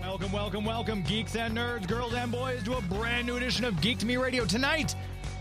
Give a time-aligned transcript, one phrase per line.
[0.00, 3.80] Welcome, welcome, welcome, geeks and nerds, girls and boys, to a brand new edition of
[3.80, 4.44] Geek to Me Radio.
[4.44, 4.94] Tonight,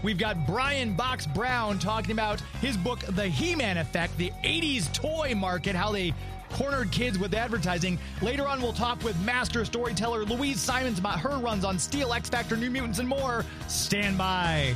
[0.06, 4.94] we've got Brian Box Brown talking about his book, The He Man Effect, the 80s
[4.94, 6.13] toy market, how they
[6.52, 7.98] cornered kids with advertising.
[8.22, 12.30] Later on, we'll talk with master storyteller Louise Simonson about her runs on Steel, X
[12.30, 13.44] Factor, New Mutants, and more.
[13.68, 14.76] Stand by.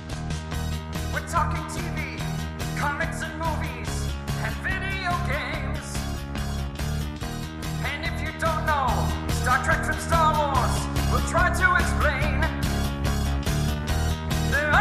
[1.14, 2.18] We're talking TV,
[2.76, 4.08] comics and movies,
[4.42, 5.98] and video games.
[7.86, 9.08] And if you don't know
[9.44, 12.59] Star Trek from Star Wars, we'll try to explain.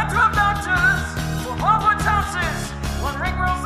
[0.07, 1.03] 12 doctors
[1.43, 1.55] for
[2.01, 2.71] houses,
[3.03, 3.58] one ring rules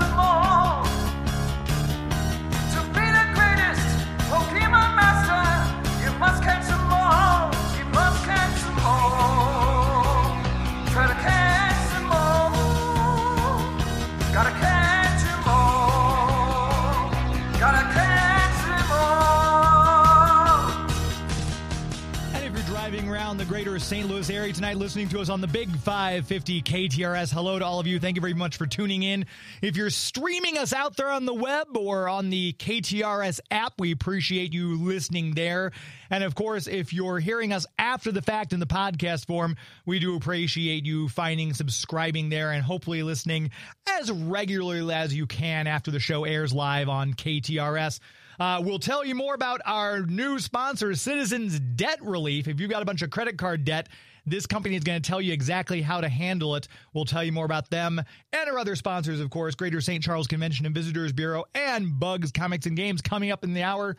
[23.73, 24.07] greater St.
[24.07, 27.87] Louis area tonight, listening to us on the Big 550 KTRS, hello to all of
[27.87, 27.99] you.
[27.99, 29.25] Thank you very much for tuning in.
[29.63, 33.91] If you're streaming us out there on the web or on the KTRS app, we
[33.91, 35.71] appreciate you listening there.
[36.13, 39.97] And of course, if you're hearing us after the fact in the podcast form, we
[39.97, 43.49] do appreciate you finding, subscribing there, and hopefully listening
[43.89, 47.99] as regularly as you can after the show airs live on KTRS.
[48.39, 52.47] Uh, we'll tell you more about our new sponsor, Citizens Debt Relief.
[52.47, 53.89] If you've got a bunch of credit card debt,
[54.23, 56.67] this company is going to tell you exactly how to handle it.
[56.93, 57.99] We'll tell you more about them
[58.31, 60.03] and our other sponsors, of course, Greater St.
[60.03, 63.97] Charles Convention and Visitors Bureau and Bugs Comics and Games coming up in the hour.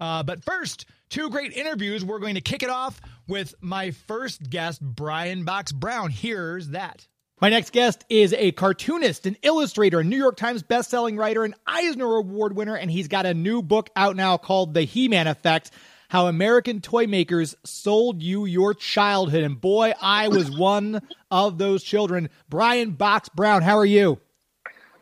[0.00, 2.04] Uh, but first, two great interviews.
[2.04, 6.10] We're going to kick it off with my first guest, Brian Box Brown.
[6.10, 7.06] Here's that.
[7.40, 11.54] My next guest is a cartoonist, an illustrator, a New York Times bestselling writer, an
[11.66, 15.26] Eisner Award winner, and he's got a new book out now called The He Man
[15.26, 15.70] Effect
[16.08, 19.44] How American Toy Makers Sold You Your Childhood.
[19.44, 22.30] And boy, I was one of those children.
[22.48, 24.18] Brian Box Brown, how are you?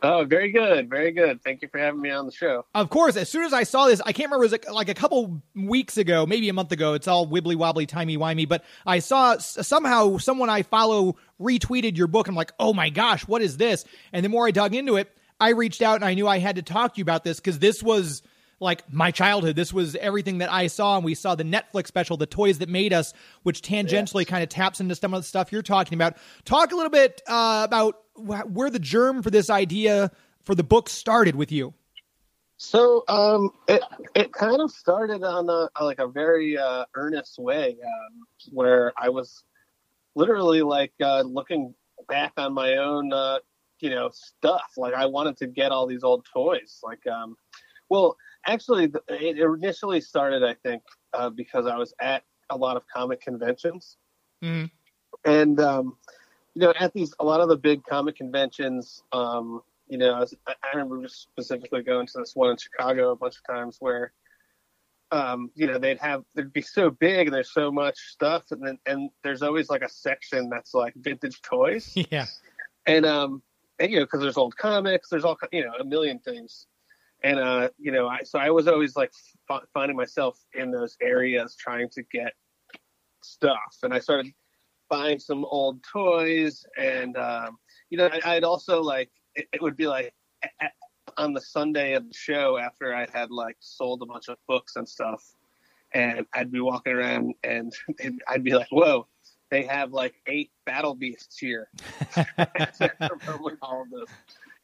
[0.06, 1.42] Oh, very good, very good.
[1.42, 2.66] Thank you for having me on the show.
[2.74, 4.88] Of course, as soon as I saw this, I can't remember, it was like, like
[4.90, 6.92] a couple weeks ago, maybe a month ago.
[6.92, 12.06] It's all wibbly wobbly, timey wimey, but I saw somehow someone I follow retweeted your
[12.06, 12.28] book.
[12.28, 13.86] I'm like, oh my gosh, what is this?
[14.12, 15.10] And the more I dug into it,
[15.40, 17.58] I reached out and I knew I had to talk to you about this because
[17.58, 18.20] this was
[18.60, 19.56] like my childhood.
[19.56, 22.68] This was everything that I saw, and we saw the Netflix special, "The Toys That
[22.68, 26.16] Made Us," which tangentially kind of taps into some of the stuff you're talking about.
[26.44, 30.10] Talk a little bit uh, about wh- where the germ for this idea
[30.42, 31.74] for the book started with you.
[32.56, 33.82] So, um, it
[34.14, 39.08] it kind of started on a like a very uh, earnest way, um, where I
[39.08, 39.42] was
[40.14, 41.74] literally like uh, looking
[42.08, 43.38] back on my own, uh,
[43.80, 44.72] you know, stuff.
[44.76, 46.80] Like I wanted to get all these old toys.
[46.82, 47.36] Like, um,
[47.88, 50.82] well, actually, it initially started, I think,
[51.12, 53.96] uh, because I was at a lot of comic conventions,
[54.42, 54.70] Mhm.
[55.24, 55.96] and um,
[56.54, 60.20] you know, at these a lot of the big comic conventions, um, you know, I,
[60.20, 64.12] was, I remember specifically going to this one in Chicago a bunch of times where,
[65.10, 68.64] um, you know, they'd have they'd be so big and there's so much stuff, and
[68.66, 72.26] then and there's always like a section that's like vintage toys, Yeah.
[72.86, 73.42] and um,
[73.78, 76.66] and you know, because there's old comics, there's all you know, a million things,
[77.24, 79.10] and uh, you know, I so I was always like
[79.50, 82.34] f- finding myself in those areas trying to get
[83.22, 84.32] stuff, and I started
[84.90, 87.56] buying some old toys, and um,
[87.88, 90.12] you know, I, I'd also like it, it would be like
[91.16, 94.76] on the Sunday of the show after I had like sold a bunch of books
[94.76, 95.24] and stuff,
[95.94, 97.72] and I'd be walking around and
[98.28, 99.06] I'd be like, whoa.
[99.50, 101.68] They have like eight battle beasts here.
[102.16, 104.10] All of this.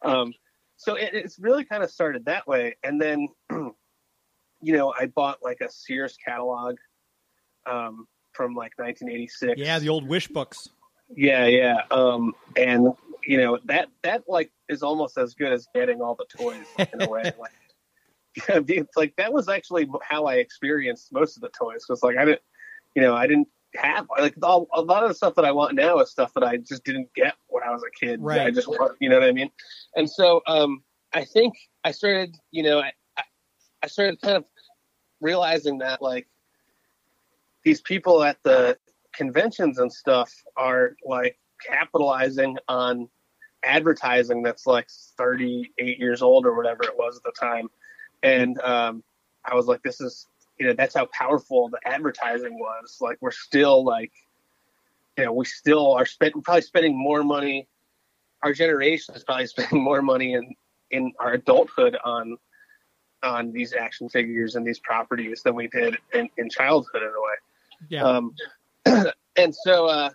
[0.03, 0.33] Um,
[0.81, 3.75] so it, it's really kind of started that way, and then, you
[4.63, 6.77] know, I bought like a Sears catalog
[7.67, 9.61] um, from like 1986.
[9.61, 10.71] yeah, the old wish books.
[11.15, 11.83] Yeah, yeah.
[11.91, 12.95] Um, and
[13.27, 16.91] you know that that like is almost as good as getting all the toys like,
[16.95, 17.31] in a way.
[17.39, 17.53] Like,
[18.71, 21.85] it's like that was actually how I experienced most of the toys.
[21.91, 22.41] Was like I didn't,
[22.95, 25.75] you know, I didn't have like all, a lot of the stuff that I want
[25.75, 28.21] now is stuff that I just didn't get when I was a kid.
[28.21, 28.41] Right.
[28.41, 29.51] I just want, you know what I mean.
[29.97, 30.83] And so um,
[31.13, 33.23] I think I started, you know, I, I
[33.83, 34.45] I started kind of
[35.21, 36.27] realizing that like
[37.65, 38.77] these people at the
[39.15, 43.09] conventions and stuff are like capitalizing on
[43.63, 44.89] advertising that's like
[45.19, 47.69] 38 years old or whatever it was at the time,
[48.23, 49.03] and um,
[49.45, 50.27] I was like, this is
[50.61, 52.99] you know that's how powerful the advertising was.
[53.01, 54.13] Like we're still like,
[55.17, 57.67] you know, we still are spend, probably spending more money.
[58.43, 60.55] Our generation is probably spending more money in
[60.91, 62.37] in our adulthood on
[63.23, 67.11] on these action figures and these properties than we did in, in childhood in a
[67.11, 67.35] way.
[67.89, 68.05] Yeah.
[68.05, 68.35] Um,
[69.37, 70.11] and so, uh,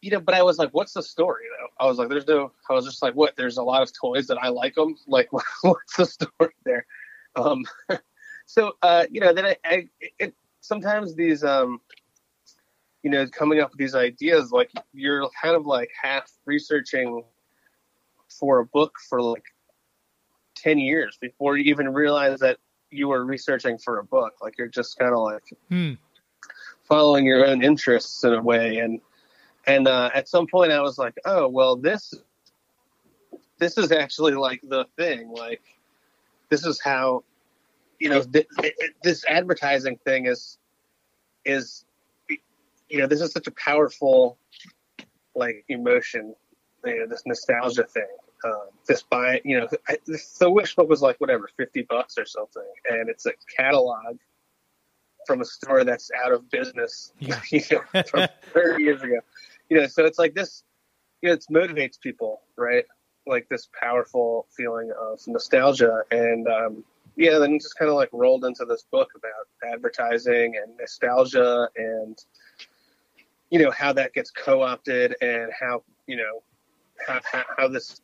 [0.00, 1.84] you know, but I was like, what's the story though?
[1.84, 3.36] I was like, there's no, I was just like, what?
[3.36, 4.96] There's a lot of toys that I like them.
[5.06, 5.28] Like,
[5.62, 6.86] what's the story there?
[7.36, 7.64] Um,
[8.46, 9.88] so, uh, you know, then I, I
[10.18, 11.80] it, sometimes these, um,
[13.02, 17.22] you know, coming up with these ideas, like you're kind of like half researching
[18.28, 19.44] for a book for like
[20.56, 22.58] 10 years before you even realize that
[22.90, 24.34] you were researching for a book.
[24.40, 25.92] Like you're just kind of like Hmm.
[26.84, 28.78] following your own interests in a way.
[28.78, 29.00] And,
[29.66, 32.14] and, uh, at some point I was like, oh, well, this,
[33.58, 35.30] this is actually like the thing.
[35.30, 35.62] Like,
[36.50, 37.24] this is how,
[38.04, 40.58] you know, th- th- this advertising thing is,
[41.46, 41.86] is,
[42.90, 44.36] you know, this is such a powerful,
[45.34, 46.34] like, emotion,
[46.84, 48.06] you know, this nostalgia thing.
[48.44, 52.26] Um, this buy, you know, I, the wish book was like whatever, fifty bucks or
[52.26, 54.18] something, and it's a catalog
[55.26, 57.40] from a store that's out of business, Yeah.
[57.50, 59.20] you know, from thirty years ago.
[59.70, 60.62] You know, so it's like this,
[61.22, 62.84] you know, it motivates people, right?
[63.26, 66.84] Like this powerful feeling of nostalgia, and um,
[67.16, 72.18] yeah, then just kind of like rolled into this book about advertising and nostalgia, and
[73.50, 76.42] you know how that gets co-opted, and how you know
[77.06, 77.20] how,
[77.56, 78.00] how, this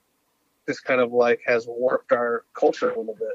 [0.66, 3.28] this kind of like has warped our culture a little bit.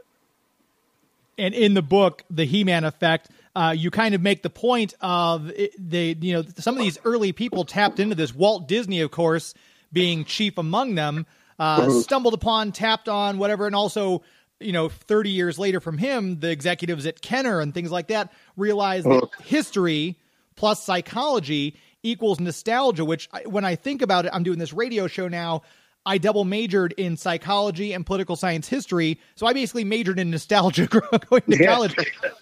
[1.37, 5.49] and in the book, the He-Man effect, uh, you kind of make the point of
[5.49, 8.33] it, they, you know, some of these early people tapped into this.
[8.33, 9.53] Walt Disney, of course,
[9.91, 11.25] being chief among them,
[11.59, 14.23] uh, stumbled upon, tapped on, whatever, and also.
[14.59, 18.31] You know, 30 years later from him, the executives at Kenner and things like that
[18.55, 20.17] realized that history
[20.55, 25.07] plus psychology equals nostalgia, which I, when I think about it, I'm doing this radio
[25.07, 25.63] show now.
[26.05, 30.85] I double majored in psychology and political science history, so I basically majored in nostalgia
[31.29, 31.95] going to college.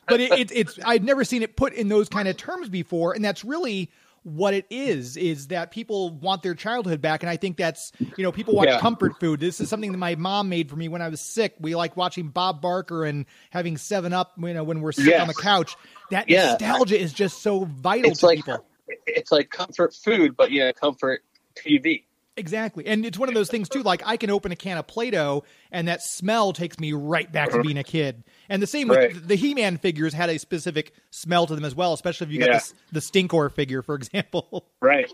[0.07, 3.13] But it, it, it's I'd never seen it put in those kind of terms before,
[3.13, 3.89] and that's really
[4.23, 5.17] what it is.
[5.17, 8.69] Is that people want their childhood back, and I think that's you know people want
[8.69, 8.79] Yeah.
[8.79, 9.39] comfort food.
[9.39, 11.55] This is something that my mom made for me when I was sick.
[11.59, 15.21] We like watching Bob Barker and having Seven Up, you know, when we're sick Yes.
[15.21, 15.75] on the couch.
[16.11, 16.51] That Yeah.
[16.51, 18.65] nostalgia is just so vital It's to like people.
[19.07, 21.23] it's like comfort food, but yeah, comfort
[21.55, 22.05] TV.
[22.35, 22.85] Exactly.
[22.87, 25.43] And it's one of those things too, like I can open a can of Play-Doh
[25.71, 28.23] and that smell takes me right back to being a kid.
[28.49, 29.19] And the same with Uh-huh.
[29.25, 32.47] The He-Man figures had a specific smell to them as well, especially if you got
[32.49, 32.53] Yeah.
[32.53, 34.65] this, the Stinkor figure, for example.
[34.81, 35.11] Right.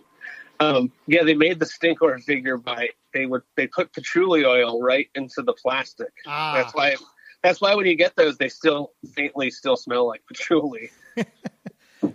[0.62, 5.08] Um, yeah, they made the Stinkor figure by they would they put patchouli oil right
[5.16, 6.12] into the plastic.
[6.28, 6.54] Ah.
[6.56, 6.96] That's why
[7.44, 10.90] that's why when you get those, they still faintly still smell like patchouli.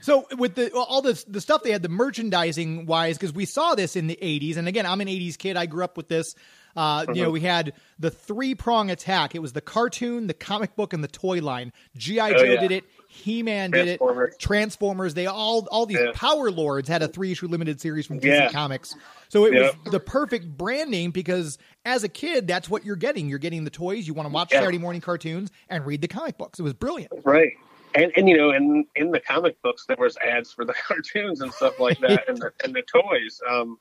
[0.04, 3.74] So with the all this the stuff they had the merchandising wise because we saw
[3.74, 5.56] this in the 80s and again I'm an 80s kid.
[5.56, 6.34] I grew up with this.
[6.76, 9.34] Uh, you know we had the three prong attack.
[9.34, 11.72] It was the cartoon the comic book and the toy line.
[11.96, 12.60] GI Joe Oh, yeah.
[12.60, 12.84] did it.
[13.08, 14.00] He-Man did it.
[14.38, 15.14] Transformers.
[15.14, 16.10] They all all these Yeah.
[16.12, 18.50] Power Lords had a three issue limited series from DC Yeah.
[18.52, 18.94] Comics.
[19.30, 23.30] So it was the perfect branding because as a kid that's what you're getting.
[23.30, 24.06] You're getting the toys.
[24.06, 24.50] You want to watch.
[24.50, 26.58] Saturday morning cartoons and read the comic books.
[26.58, 27.10] It was brilliant.
[27.24, 27.52] Right.
[27.94, 31.40] And and you know, in in the comic books there was ads for the cartoons
[31.40, 33.40] and stuff like that and the and the toys.
[33.48, 33.78] Um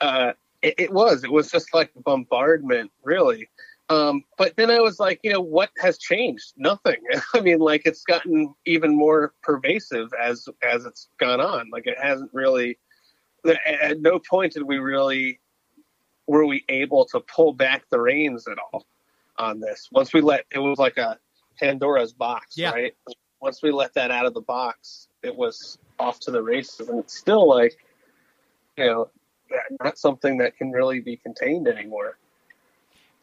[0.00, 0.32] uh
[0.62, 1.24] it, it was.
[1.24, 3.48] It was just like bombardment, really.
[3.88, 6.52] Um, but then I was like, you know, what has changed?
[6.56, 6.96] Nothing.
[7.34, 11.68] I mean, like it's gotten even more pervasive as as it's gone on.
[11.70, 12.78] Like it hasn't really.
[13.66, 15.40] At no point did we really
[16.28, 18.86] were we able to pull back the reins at all
[19.36, 19.88] on this.
[19.90, 21.18] Once we let it was like a
[21.60, 22.70] Pandora's box, Yeah.
[22.70, 22.94] right?
[23.42, 27.00] Once we let that out of the box, it was off to the races, and
[27.00, 27.76] it's still like,
[28.78, 29.10] you know,
[29.82, 32.16] not something that can really be contained anymore.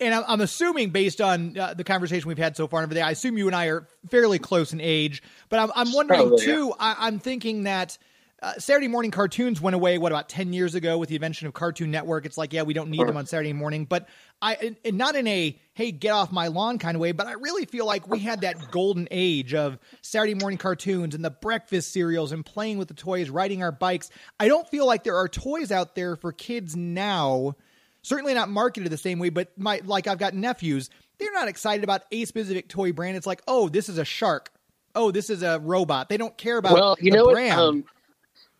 [0.02, 3.12] And I'm, assuming, based on uh, the conversation we've had so far over there, I
[3.12, 5.22] assume you and I are fairly close in age.
[5.50, 6.74] But I'm, I'm wondering Probably, too.
[6.80, 7.98] I, I'm thinking that
[8.41, 9.98] uh, Saturday morning cartoons went away.
[9.98, 12.25] What about ten years ago with the invention of Cartoon Network?
[12.25, 13.86] It's like, yeah, we don't need them on Saturday morning.
[13.86, 14.08] But
[14.41, 17.12] I, and- not in a hey, get off my lawn kind of way.
[17.12, 21.24] But I really feel like we had that golden age of Saturday morning cartoons and
[21.24, 24.10] the breakfast cereals and playing with the toys, riding our bikes.
[24.39, 27.55] I don't feel like there are toys out there for kids now
[28.01, 31.84] certainly not marketed the same way but my like i've got nephews they're not excited
[31.84, 34.51] about a specific toy brand it's like oh this is a shark
[34.96, 37.67] oh this is a robot they don't care about well, you know brand what?
[37.67, 37.84] Um,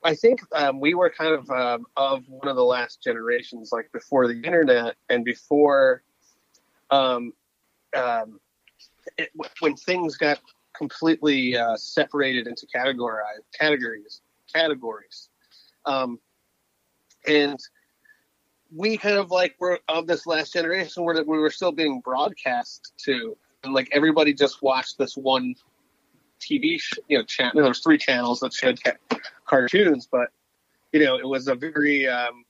[0.03, 3.91] I think um, we were kind of um, of one of the last generations, like
[3.91, 6.03] before the internet and before,
[6.89, 7.34] um,
[7.96, 8.39] um,
[9.18, 9.29] it,
[9.60, 10.39] when things got
[10.75, 14.22] completely uh, separated into categorized categories
[14.53, 15.29] categories,
[15.86, 16.18] um,
[17.27, 17.60] and
[18.74, 22.94] we kind of like were of this last generation where we were still being broadcast
[22.98, 25.56] to, and like everybody just watched this one
[26.39, 27.53] TV, you know, channel.
[27.55, 30.29] There was three channels that showed ca- cartoons, but
[30.91, 32.46] you know, it was a very, um,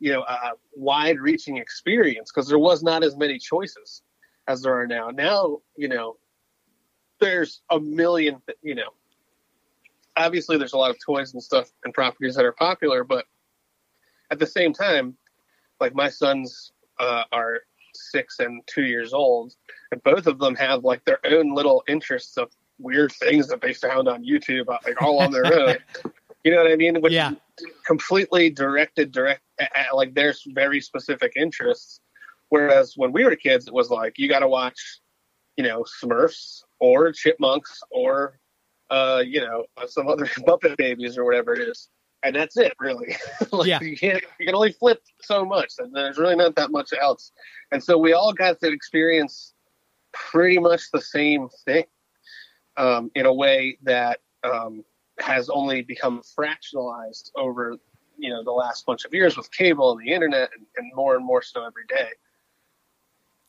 [0.00, 4.02] you know, uh, wide-reaching experience because there was not as many choices
[4.48, 5.10] as there are now.
[5.10, 6.16] Now, you know,
[7.20, 8.90] there's a million, you know,
[10.16, 13.26] obviously there's a lot of toys and stuff and properties that are popular, but
[14.30, 15.16] at the same time,
[15.80, 17.60] like my sons uh, are
[17.94, 19.54] six and two years old,
[19.92, 23.72] and both of them have like their own little interests of weird things that they
[23.72, 25.76] found on YouTube, uh, like all on their own.
[26.44, 27.00] You know what I mean?
[27.00, 27.32] Which Yeah.
[27.86, 32.00] completely directed direct at, like there's very specific interests.
[32.50, 34.78] Whereas when we were kids, it was like you got to watch,
[35.56, 38.38] you know, Smurfs or Chipmunks or,
[38.90, 41.88] uh, you know, some other Muppet Babies or whatever it is,
[42.22, 43.16] and that's it, really.
[43.50, 43.80] like, Yeah.
[43.80, 47.32] You can't, you can only flip so much, and there's really not that much else.
[47.72, 49.54] And so we all got to experience
[50.12, 51.84] pretty much the same thing
[52.76, 54.84] um, in a way that um,
[55.18, 57.76] has only become fractionalized over
[58.16, 61.16] you know the last bunch of years with cable and the internet and, and more
[61.16, 62.08] and more so every day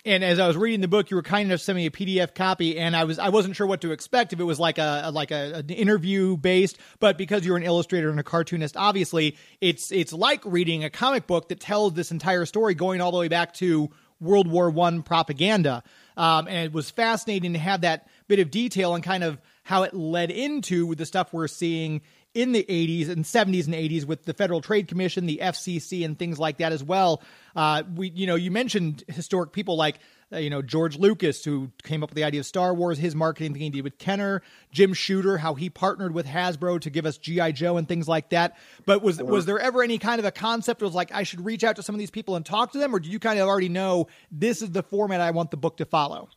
[0.07, 1.91] And as I was reading the book, you were kind enough to send me a
[1.91, 4.77] PDF copy, and I was I wasn't sure what to expect if it was like
[4.77, 9.35] a like a an interview based, but because you're an illustrator and a cartoonist, obviously
[9.61, 13.17] it's it's like reading a comic book that tells this entire story going all the
[13.17, 13.89] way back to
[14.19, 15.83] World War One propaganda.
[16.17, 19.83] Um, and it was fascinating to have that bit of detail and kind of how
[19.83, 22.01] it led into the stuff we're seeing
[22.33, 26.19] in the 80s and 70s and 80s with the Federal Trade Commission, the FCC, and
[26.19, 27.23] things like that as well.
[27.55, 29.99] Uh, we, you know, you mentioned historic people like,
[30.33, 33.15] uh, you know, George Lucas, who came up with the idea of Star Wars, his
[33.15, 34.41] marketing thing he did with Kenner,
[34.71, 38.29] Jim Shooter, how he partnered with Hasbro to give us GI Joe and things like
[38.29, 38.57] that.
[38.85, 41.45] But was was there ever any kind of a concept that was like I should
[41.45, 43.39] reach out to some of these people and talk to them, or do you kind
[43.39, 46.29] of already know this is the format I want the book to follow?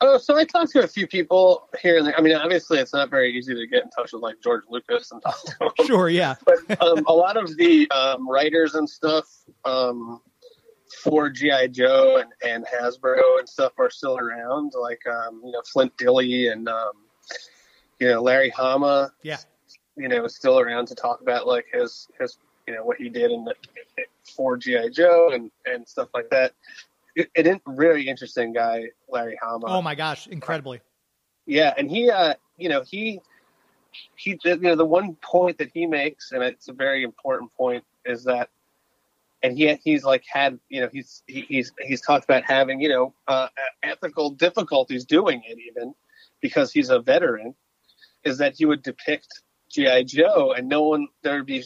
[0.00, 2.16] oh so i talked to a few people here and there.
[2.16, 5.10] I mean obviously it's not very easy to get in touch with like george lucas
[5.12, 5.70] and talk to him.
[5.86, 9.26] Sure, yeah, but um, a lot of the um, writers and stuff
[9.64, 10.20] um,
[11.02, 15.62] for GI Joe and, and Hasbro and stuff are still around, like um, you know
[15.72, 16.92] Flint Dille and um,
[17.98, 19.12] you know Larry Hama.
[19.22, 19.38] yeah.
[19.96, 23.08] You know, is still around to talk about like his his you know what he
[23.08, 23.54] did in the
[24.34, 26.52] for GI Joe and and stuff like that.
[27.16, 29.66] It, it is a really interesting guy, Larry Hama.
[29.66, 30.80] Oh my gosh, incredibly.
[31.46, 33.20] Yeah, and he, uh, you know, he,
[34.14, 37.84] he, you know, the one point that he makes, and it's a very important point,
[38.04, 38.50] is that,
[39.42, 43.14] and he, he's like had, you know, he's he's he's talked about having, you know,
[43.28, 43.48] uh,
[43.82, 45.94] ethical difficulties doing it, even
[46.40, 47.54] because he's a veteran,
[48.24, 51.64] is that he would depict GI Joe, and no one there would be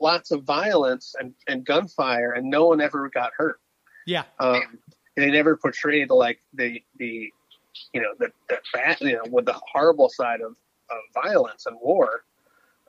[0.00, 3.60] lots of violence and, and gunfire, and no one ever got hurt.
[4.06, 4.78] Yeah, um,
[5.16, 7.30] they never portrayed like the the
[7.92, 10.52] you know the the bad you know with the horrible side of,
[10.90, 12.24] of violence and war.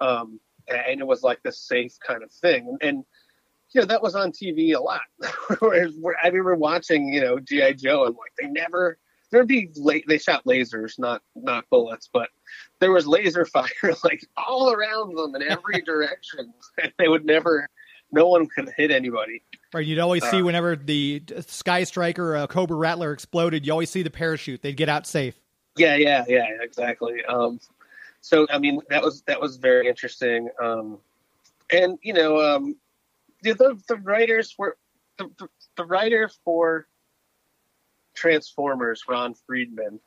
[0.01, 2.67] Um, and it was like this safe kind of thing.
[2.67, 3.05] And, and
[3.73, 5.01] you know that was on TV a lot
[5.61, 8.97] I remember watching you know GI Joe and like they never
[9.31, 12.29] there'd be la- they shot lasers not not bullets but
[12.79, 13.69] there was laser fire
[14.03, 17.67] like all around them in every direction and they would never
[18.11, 19.41] no one could hit anybody
[19.73, 23.71] Right, you'd always see Uh, whenever the Sky Striker or a Cobra Rattler exploded, you
[23.71, 24.61] always see the parachute.
[24.61, 25.33] They'd get out safe.
[25.77, 27.25] Yeah, yeah, yeah, exactly.
[27.25, 27.59] Um,
[28.21, 30.47] so I mean, that was that was very interesting.
[30.61, 30.99] Um,
[31.71, 32.75] and you know, um,
[33.51, 34.77] the, the writers were
[35.17, 35.47] the, the,
[35.77, 36.87] the writer for
[38.13, 39.99] Transformers, Ron Friedman,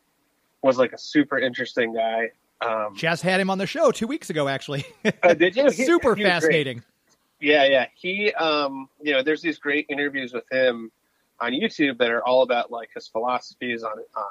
[0.62, 2.30] was like a super interesting guy.
[2.60, 4.84] Um, Jazz had him on the show two weeks ago, actually.
[5.22, 5.70] uh, did you?
[5.70, 6.30] He- Super he great.
[6.30, 6.82] fascinating.
[7.40, 7.86] Yeah, yeah.
[7.94, 10.90] He, um, you know, there's these great interviews with him
[11.38, 14.24] on YouTube that are all about like his philosophies on on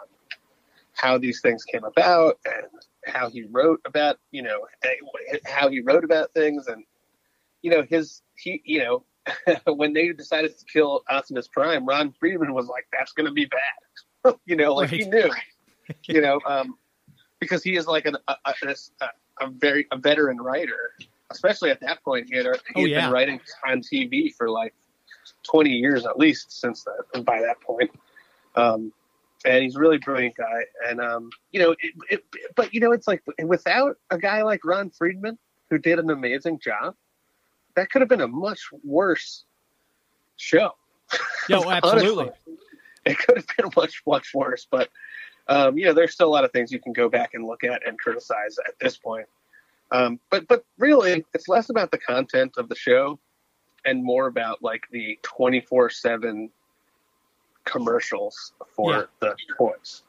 [0.94, 2.66] how these things came about and
[3.06, 4.66] how he wrote about, you know,
[5.46, 6.84] how he wrote about things and
[7.66, 9.04] you know his he, you know,
[9.74, 13.46] when they decided to kill Optimus Prime, Ron Friedman was like, "That's going to be
[13.46, 15.32] bad," you know, like he knew,
[16.08, 16.78] you know, um,
[17.40, 19.08] because he is like an, a, a,
[19.42, 20.92] a, very a veteran writer
[21.32, 23.02] especially at that point, he had, he Oh, yeah.
[23.06, 24.74] been writing on TV for like
[25.44, 27.92] 20 years at least since that, by that point.
[28.56, 28.94] Um,
[29.44, 30.64] and he's a really brilliant guy.
[30.88, 32.24] And, um, you know, it, it,
[32.56, 35.38] but, you know, it's like without a guy like Ron Friedman,
[35.70, 36.96] who did an amazing job,
[37.76, 39.46] that could have been a much worse
[40.38, 40.72] show.
[41.50, 42.26] Yo, absolutely.
[42.26, 42.56] Honestly,
[43.06, 44.68] it could have been much, much worse.
[44.70, 44.90] But,
[45.48, 47.64] um, you know, there's still a lot of things you can go back and look
[47.64, 49.28] at and criticize at this point.
[49.92, 53.20] Um, but, but really, it's less about the content of the show
[53.86, 56.50] and more about like the 24 7
[57.66, 59.04] commercials for Yeah.
[59.20, 60.04] the toys.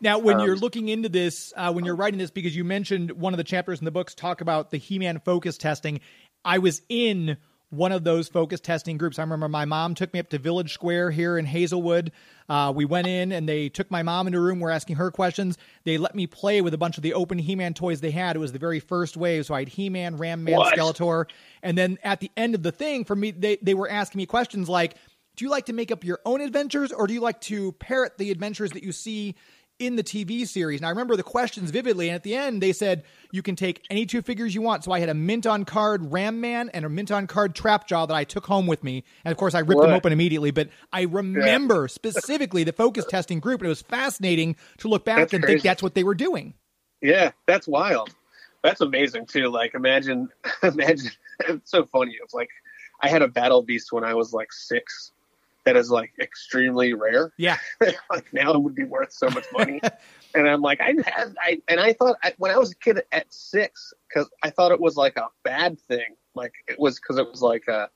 [0.00, 3.12] Now, when Um, you're looking into this, uh, when you're writing this, because you mentioned
[3.12, 6.00] one of the chapters in the books talk about the He-Man focus testing,
[6.44, 7.36] I was in
[7.70, 9.18] one of those focus testing groups.
[9.18, 12.12] I remember my mom took me up to Village Square here in Hazelwood.
[12.48, 14.60] Uh, we went in and they took my mom into a room.
[14.60, 15.58] We're asking her questions.
[15.84, 18.36] They let me play with a bunch of the open He-Man toys they had.
[18.36, 20.76] It was the very first wave, so I had He-Man, Ram Man, What?
[20.76, 21.26] Skeletor,
[21.62, 24.26] and then at the end of the thing, for me, they they were asking me
[24.26, 24.94] questions like,
[25.36, 28.18] "Do you like to make up your own adventures, or do you like to parrot
[28.18, 29.34] the adventures that you see?"
[29.78, 30.80] In the TV series.
[30.80, 32.08] And I remember the questions vividly.
[32.08, 34.84] And at the end, they said you can take any two figures you want.
[34.84, 37.88] So I had a mint on card Ram Man and a mint on card Trap
[37.88, 39.04] Jaw that I took home with me.
[39.24, 40.52] And of course, I ripped them open immediately.
[40.52, 43.60] But I remember specifically the focus testing group.
[43.60, 45.56] And it was fascinating to look back That's and crazy.
[45.56, 46.54] think that's what they were doing.
[47.00, 48.10] Yeah, that's wild.
[48.62, 49.48] That's amazing too.
[49.48, 50.28] Like imagine
[50.62, 51.10] imagine
[51.48, 52.16] it's so funny.
[52.22, 52.48] It's like
[53.02, 55.12] I had a battle beast when I was like six
[55.64, 57.32] that is like extremely rare.
[57.36, 57.58] Yeah.
[58.10, 59.80] like now it would be worth so much money.
[60.34, 63.02] and I'm like, I had, I, and I thought I, when I was a kid
[63.12, 66.16] at six, because I thought it was like a bad thing.
[66.34, 67.88] Like it was because it was like a,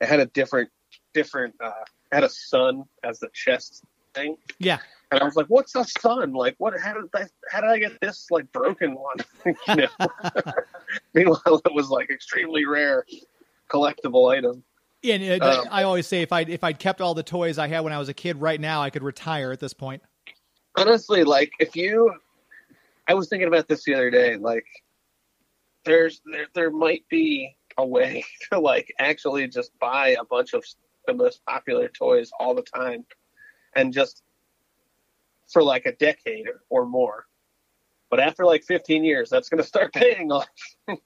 [0.00, 0.70] it had a different,
[1.14, 1.72] different, uh,
[2.12, 3.84] had a sun as the chest
[4.14, 4.36] thing.
[4.58, 4.78] Yeah.
[5.10, 6.34] And I was like, "What's a sun?
[6.34, 6.78] Like, what?
[6.78, 7.24] How did I?
[7.50, 10.08] How did I get this like broken one?" you know.
[11.14, 13.06] Meanwhile, it was like extremely rare,
[13.70, 14.62] collectible item.
[15.04, 17.68] And it, Um, I always say if I if I'd kept all the toys I
[17.68, 20.02] had when I was a kid right now, I could retire at this point.
[20.76, 22.12] honestly, like if you,
[23.06, 24.36] I was thinking about this the other day.
[24.36, 24.66] Like,
[25.84, 30.64] there's there there might be a way to like actually just buy a bunch of
[31.06, 33.04] the most popular toys all the time,
[33.76, 34.22] and just
[35.48, 37.24] for like a decade or more.
[38.10, 40.48] But after like 15 years, that's going to start paying off.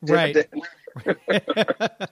[0.02, 0.37] Right.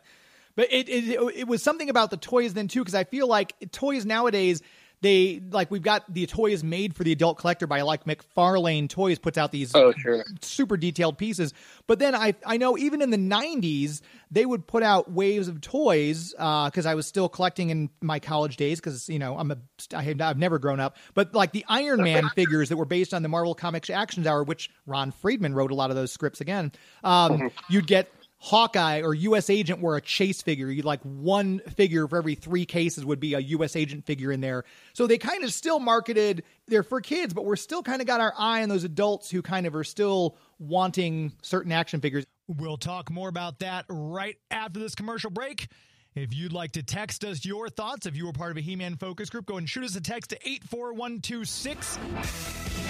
[0.60, 3.54] but it, it it was something about the toys then too because I feel like
[3.72, 4.60] toys nowadays
[5.00, 9.18] they like we've got the toys made for the adult collector by like McFarlane Toys
[9.18, 10.22] puts out these Oh, sure.
[10.42, 11.54] super detailed pieces.
[11.86, 15.62] But then I I know even in the '90s they would put out waves of
[15.62, 19.56] toys because I was still collecting in my college days because you know I'm a
[19.94, 20.98] I have, I've never grown up.
[21.14, 24.44] But like the Iron Man figures that were based on the Marvel Comics Action Hour,
[24.44, 26.72] which Ron Friedman wrote a lot of those scripts again.
[27.02, 28.12] Um, You'd get.
[28.42, 29.50] Hawkeye or U.S.
[29.50, 30.70] Agent were a chase figure.
[30.70, 33.76] You'd like one figure for every three cases would be a U.S.
[33.76, 34.64] Agent figure in there.
[34.94, 38.20] So they kind of still marketed they're for kids, but we're still kind of got
[38.20, 42.24] our eye on those adults who kind of are still wanting certain action figures.
[42.48, 45.68] We'll talk more about that right after this commercial break.
[46.16, 48.74] If you'd like to text us your thoughts, if you were part of a He
[48.74, 51.98] Man focus group, go and shoot us a text to 84126.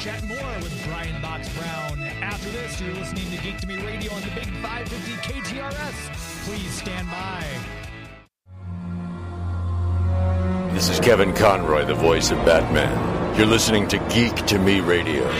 [0.02, 2.02] Chat more with Brian Box Brown.
[2.22, 6.46] After this, you're listening to Geek to Me Radio on the Big 550 KTRS.
[6.46, 7.44] Please stand by.
[10.72, 13.36] This is Kevin Conroy, the voice of Batman.
[13.36, 15.30] You're listening to Geek to Me Radio.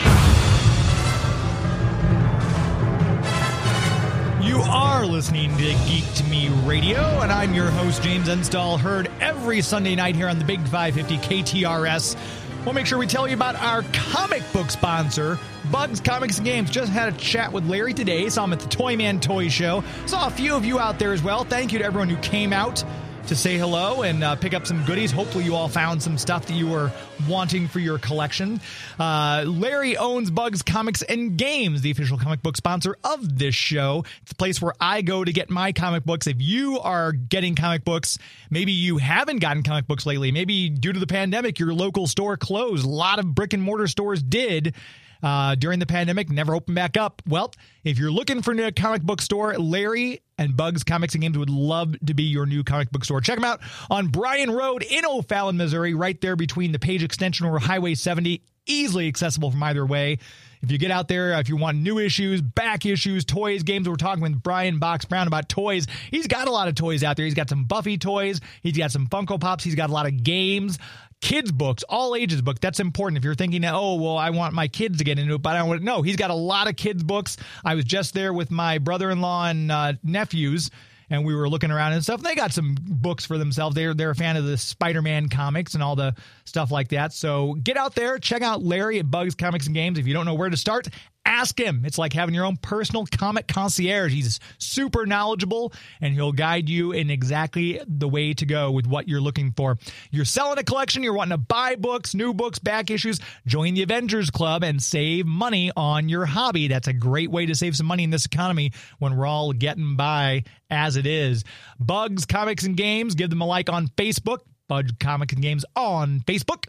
[4.51, 9.09] You are listening to Geek to Me Radio, and I'm your host, James Enstall, heard
[9.21, 12.17] every Sunday night here on the Big 550 KTRS.
[12.65, 15.39] We'll make sure we tell you about our comic book sponsor,
[15.71, 16.69] Bugs Comics and Games.
[16.69, 18.29] Just had a chat with Larry today.
[18.29, 19.85] Saw him at the Toy Man Toy Show.
[20.07, 21.45] Saw a few of you out there as well.
[21.45, 22.83] Thank you to everyone who came out
[23.27, 25.11] to say hello and uh, pick up some goodies.
[25.11, 26.91] Hopefully, you all found some stuff that you were
[27.29, 28.61] wanting for your collection.
[28.99, 34.05] Uh, Larry owns Bugs Comics and Games, the official comic book sponsor of this show.
[34.23, 36.27] It's the place where I go to get my comic books.
[36.27, 38.19] If you are getting comic books,
[38.51, 40.33] maybe you haven't gotten comic books lately.
[40.33, 42.85] Maybe due to the pandemic, your local store closed.
[42.85, 44.75] A lot of brick and mortar stores did
[45.23, 47.23] uh, during the pandemic, never opened back up.
[47.27, 47.53] Well,
[47.85, 51.37] if you're looking for a new comic book store, Larry and Bugs Comics and Games
[51.37, 53.21] would love to be your new comic book store.
[53.21, 57.47] Check them out on Bryan Road in O'Fallon, Missouri, right there between the Page Extension
[57.47, 58.43] or Highway 70.
[58.67, 60.19] Easily accessible from either way.
[60.63, 63.97] If you get out there, if you want new issues, back issues, toys, games, we're
[63.97, 65.87] talking with Brian Box Brown about toys.
[66.11, 67.25] He's got a lot of toys out there.
[67.25, 68.41] He's got some Buffy toys.
[68.63, 69.65] He's got some Funko Pops.
[69.65, 70.79] He's got a lot of games
[71.21, 72.61] kids books, all ages book.
[72.61, 73.19] That's important.
[73.19, 75.59] If you're thinking, oh, well, I want my kids to get into it, but I
[75.59, 75.83] don't want.
[75.83, 77.37] No, he's got a lot of kids books.
[77.65, 80.71] I was just there with my brother-in-law and uh, nephews.
[81.13, 82.23] And we were looking around and stuff.
[82.23, 83.75] They got some books for themselves.
[83.75, 86.15] They're they're a fan of the Spider-Man comics and all the
[86.51, 87.15] stuff like that.
[87.15, 89.99] So get out there, check out Larry at Bugs Comics and Games.
[89.99, 90.89] If you don't know where to start,
[91.27, 91.85] Ask him.
[91.85, 94.13] It's like having your own personal comic concierge.
[94.13, 99.07] He's super knowledgeable and he'll guide you in exactly the way to go with what
[99.07, 99.79] you're looking for.
[100.11, 103.83] You're selling a collection, you're wanting to buy books, new books, back issues, join the
[103.83, 106.69] Avengers Club and save money on your hobby.
[106.69, 109.97] That's a great way to save some money in this economy when we're all getting
[109.97, 111.45] by as it is.
[111.79, 114.39] Bugs, Comics, and Games, give them a like on Facebook.
[114.71, 116.67] Bugs, Comics, and Games on Facebook,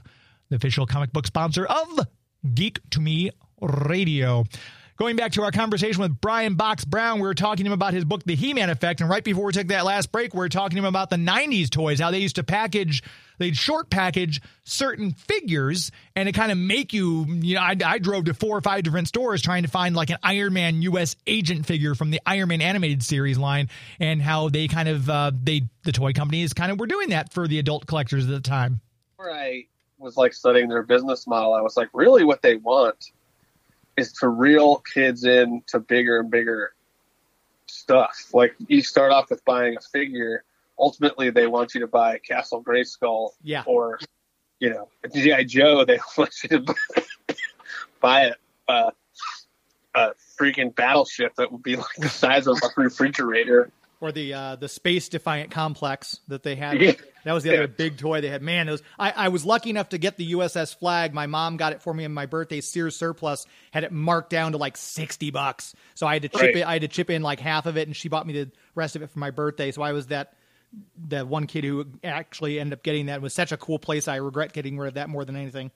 [0.49, 1.99] the official comic book sponsor of
[2.55, 3.29] Geek to Me
[3.61, 4.43] Radio.
[5.01, 7.95] Going back to our conversation with Brian Box Brown, we were talking to him about
[7.95, 9.01] his book, The He Man Effect.
[9.01, 11.15] And right before we took that last break, we were talking to him about the
[11.15, 13.01] 90s toys, how they used to package,
[13.39, 17.97] they'd short package certain figures and it kind of make you, you know, I, I
[17.97, 21.15] drove to four or five different stores trying to find like an Iron Man US
[21.25, 25.31] agent figure from the Iron Man animated series line and how they kind of, uh,
[25.33, 28.39] they, the toy companies kind of were doing that for the adult collectors at the
[28.39, 28.81] time.
[29.19, 29.65] I
[29.97, 33.11] was like studying their business model, I was like, really what they want
[33.97, 36.73] is to reel kids in to bigger and bigger
[37.67, 38.29] stuff.
[38.33, 40.43] Like you start off with buying a figure,
[40.79, 43.63] ultimately they want you to buy Castle Grayskull, Yeah.
[43.65, 43.99] or
[44.59, 45.85] you know GI Joe.
[45.85, 46.75] They want you to
[47.99, 48.33] buy a,
[48.67, 48.91] a,
[49.95, 53.71] a freaking battleship that would be like the size of a refrigerator.
[54.01, 56.81] Or the uh, the space defiant complex that they had.
[56.81, 56.93] Yeah.
[57.23, 58.41] That was the other big toy they had.
[58.41, 61.13] Man, those I, I was lucky enough to get the USS Flagg.
[61.13, 62.61] My mom got it for me on my birthday.
[62.61, 66.41] Sears surplus had it marked down to like sixty bucks, so I had to chip
[66.41, 66.57] Right.
[66.57, 66.65] it.
[66.65, 68.95] I had to chip in like half of it, and she bought me the rest
[68.95, 69.71] of it for my birthday.
[69.71, 70.33] So I was that
[71.09, 73.17] that one kid who actually ended up getting that.
[73.17, 74.07] It was such a cool place.
[74.07, 75.69] I regret getting rid of that more than anything.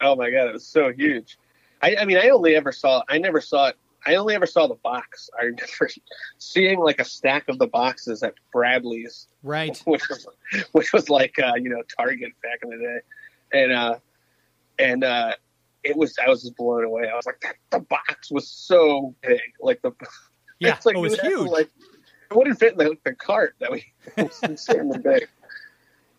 [0.00, 1.38] Oh my god, it was so huge.
[1.82, 3.02] I, I mean, I only ever saw.
[3.10, 3.76] I never saw it.
[4.06, 5.28] I only ever saw the box.
[5.38, 5.90] I remember
[6.38, 9.76] seeing like a stack of the boxes at Bradlees, Right.
[9.86, 10.26] which was
[10.72, 13.98] which was like uh, you know Target back in the day, and uh,
[14.78, 15.34] and uh,
[15.84, 17.08] it was I was just blown away.
[17.08, 19.92] I was like, that, the box was so big, like the
[20.60, 21.50] Yeah, it's like, it was would have to, huge.
[21.50, 21.70] Like
[22.30, 23.84] it wouldn't fit in the, the cart that we
[24.16, 25.28] it was insanely big.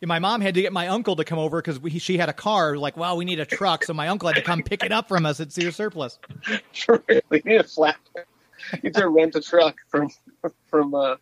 [0.01, 2.77] My mom had to get my uncle to come over because she had a car.
[2.77, 5.09] Like, well, we need a truck, so my uncle had to come pick it up
[5.09, 6.19] from us at Sears surplus.
[6.71, 7.97] Sure, we need a flat.
[8.73, 10.09] You need to rent a truck from
[10.67, 11.15] from uh,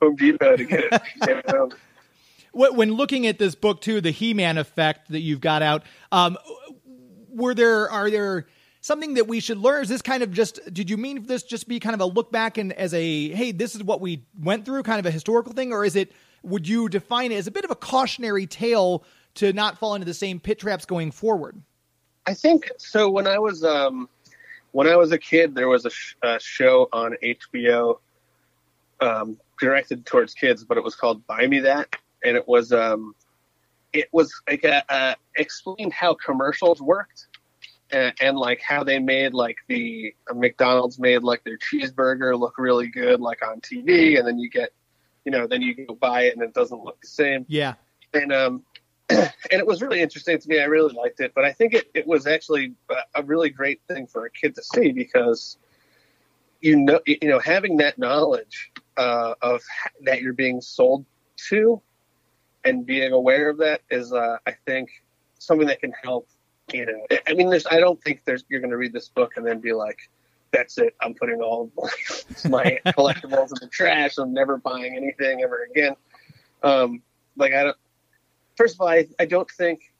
[0.00, 1.02] Home Depot to get it.
[1.20, 1.72] Get it home.
[2.52, 6.36] Wh- when looking at this book too, the He-Man effect that you've got out, um,
[7.30, 8.46] were there are there
[8.82, 9.82] something that we should learn?
[9.82, 10.60] Is this kind of just?
[10.72, 13.52] Did you mean this just be kind of a look back and as a hey,
[13.52, 16.12] this is what we went through, kind of a historical thing, or is it?
[16.42, 20.04] Would you define it as a bit of a cautionary tale to not fall into
[20.04, 21.60] the same pit traps going forward?
[22.26, 23.10] I think so.
[23.10, 24.08] When I was um,
[24.72, 27.98] when I was a kid, there was a, sh- a show on HBO
[29.00, 33.14] um, directed towards kids, but it was called "Buy Me That," and it was um,
[33.92, 37.26] it was like a, explained how commercials worked.
[37.90, 42.86] And, and like how they made like the McDonald's made like their cheeseburger look really
[42.86, 44.72] good like on TV, and then you get,
[45.24, 47.44] you know, then you go buy it and it doesn't look the same.
[47.48, 47.74] Yeah,
[48.14, 48.62] and um
[49.08, 50.60] and it was really interesting to me.
[50.60, 52.74] I really liked it but i think it, it was actually
[53.14, 55.58] a- really great thing for a kid to see because
[56.60, 59.62] you know you know having that knowledge uh, of
[60.04, 61.04] that you're being sold
[61.48, 61.80] to
[62.64, 64.88] and being aware of that is uh, i think
[65.38, 66.28] something that can help
[66.72, 69.08] you know I- i mean there's i don't think there's you're going to read this
[69.08, 69.98] book and then be like
[70.52, 71.70] that's it i'm putting all
[72.48, 75.94] my collectibles in the trash i'm never buying anything ever again
[76.62, 77.02] um
[77.36, 77.76] like i don't
[78.56, 79.92] first of all, I, I don't think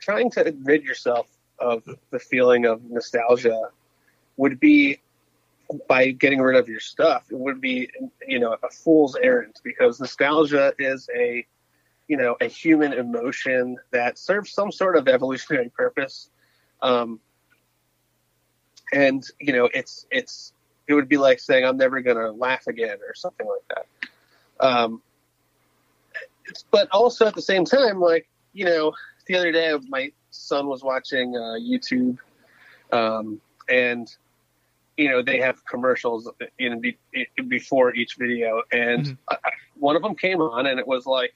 [0.00, 3.70] trying to rid yourself of the feeling of nostalgia
[4.36, 4.98] would be
[5.88, 7.26] by getting rid of your stuff.
[7.30, 7.90] It would be,
[8.26, 11.46] you know, a fool's errand because nostalgia is a,
[12.08, 16.30] you know, a human emotion that serves some sort of evolutionary purpose.
[16.82, 17.20] Um,
[18.92, 20.52] and you know, it's it's
[20.88, 23.68] it would be like saying I'm never going to laugh again or something like
[24.60, 24.66] that.
[24.66, 25.02] Um,
[26.70, 28.92] but also at the same time, like you know,
[29.26, 32.18] the other day my son was watching uh, YouTube,
[32.92, 34.14] um, and
[34.96, 39.18] you know they have commercials in, in before each video, and Mhm.
[39.28, 41.34] I, I- one of them came on, and it was like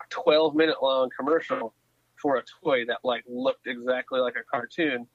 [0.00, 1.72] a 12 minute long commercial
[2.16, 5.06] for a toy that like looked exactly like a cartoon,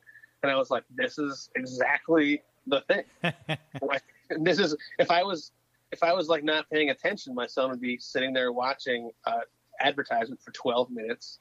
[0.43, 3.03] and I was like, this is exactly the thing.
[3.81, 5.51] Like, this is if I was
[5.91, 9.41] if I was like not paying attention, my son would be sitting there watching uh,
[9.79, 11.39] advertisement for 12 minutes,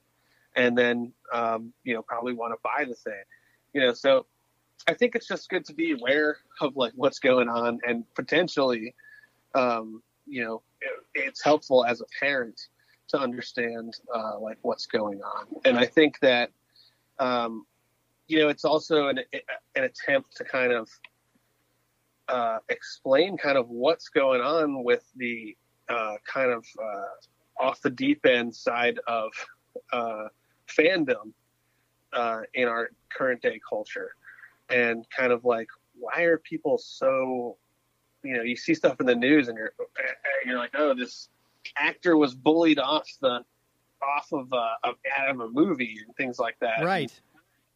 [0.57, 3.23] and then um, you know probably want to buy the thing,
[3.73, 3.93] you know.
[3.93, 4.27] So
[4.89, 8.95] I think it's just good to be aware of like what's going on, and potentially,
[9.55, 12.61] um, you know, it, it's helpful as a parent
[13.09, 15.47] to understand uh, like what's going on.
[15.65, 16.51] And I think that,
[17.19, 17.67] um,
[18.31, 19.19] you know, it's also an
[19.75, 20.89] an attempt to kind of
[22.29, 25.57] uh, explain kind of what's going on with the
[25.89, 29.31] uh, kind of uh, off the deep end side of
[29.93, 30.29] uh,
[30.69, 31.33] fandom
[32.13, 34.13] uh, in our current day culture,
[34.69, 37.57] and kind of like why are people so,
[38.23, 39.73] you know, you see stuff in the news and you're
[40.47, 41.29] you're like, oh, this
[41.77, 43.45] actor was bullied off the
[44.03, 46.85] off of uh, of, out of a movie and things like that.
[46.85, 47.13] Right.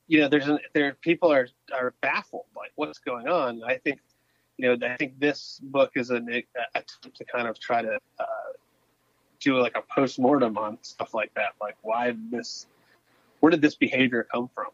[0.06, 3.62] You know, there's an, there people are are baffled like what's going on.
[3.64, 4.00] I think
[4.58, 6.28] you know I think this book is an
[6.74, 8.24] attempt to kind of try to uh,
[9.40, 11.54] do like a post mortem on stuff like that.
[11.60, 12.66] Like why this
[13.40, 14.66] where did this behavior come from?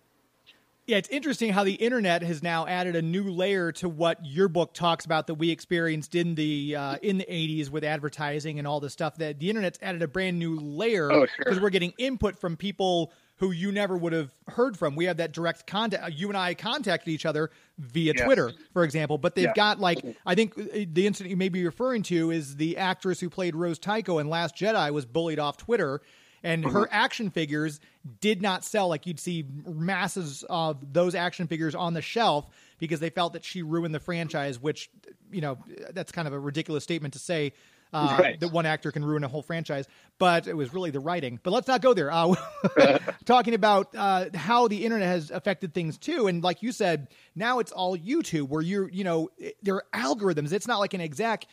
[0.86, 4.48] Yeah, it's interesting how the internet has now added a new layer to what your
[4.48, 8.66] book talks about that we experienced in the uh, in the '80s with advertising and
[8.66, 9.14] all the stuff.
[9.18, 11.62] That the internet's added a brand new layer Oh, because sure.
[11.62, 14.94] we're getting input from people who you never would have heard from.
[14.94, 16.12] We have that direct contact.
[16.14, 18.12] You and I contacted each other via.
[18.12, 19.16] Twitter, for example.
[19.18, 19.52] But they've Yeah.
[19.56, 23.18] got like I think uh, the incident you may be referring to is the actress
[23.18, 26.02] who played Rose Tico in Last Jedi was bullied off Twitter.
[26.42, 27.80] And her action figures
[28.22, 32.46] did not sell like you'd see masses of those action figures on the shelf
[32.78, 34.88] because they felt that she ruined the franchise, which,
[35.30, 35.58] you know,
[35.92, 37.52] that's kind of a ridiculous statement to say.
[37.92, 38.38] Uh, Right.
[38.38, 41.40] That one actor can ruin a whole franchise, but it was really the writing.
[41.42, 42.10] But let's not go there.
[42.12, 42.34] Uh,
[43.24, 47.58] talking about uh, how the internet has affected things too, and like you said, now
[47.58, 49.30] it's all YouTube, where you're, you know,
[49.62, 50.52] there are algorithms.
[50.52, 51.46] It's not like an exec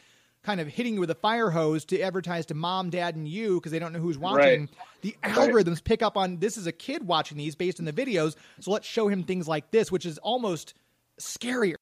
[0.44, 3.56] kind of hitting you with a fire hose to advertise to mom, dad, and you
[3.56, 4.62] because they don't know who's watching.
[4.62, 4.70] Right.
[5.02, 8.36] The algorithms pick up on this is a kid watching these based on the videos,
[8.60, 10.74] so let's show him things like this, which is almost
[11.20, 11.76] scarier.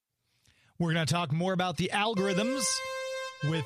[0.78, 2.64] We're going to talk more about the algorithms
[3.44, 3.64] with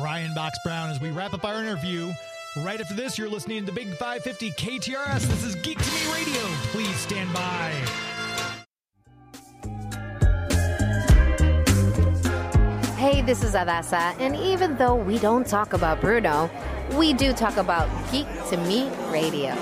[0.00, 2.12] Brian Box Brown as we wrap up our interview.
[2.58, 5.26] Right after this, you're listening to Big 550 KTRS.
[5.26, 6.42] This is Geek to Me Radio.
[6.72, 7.72] Please stand by.
[12.96, 16.50] Hey, this is Adassa, and even though we don't talk about Bruno,
[16.94, 19.54] we do talk about Geek to Me Radio.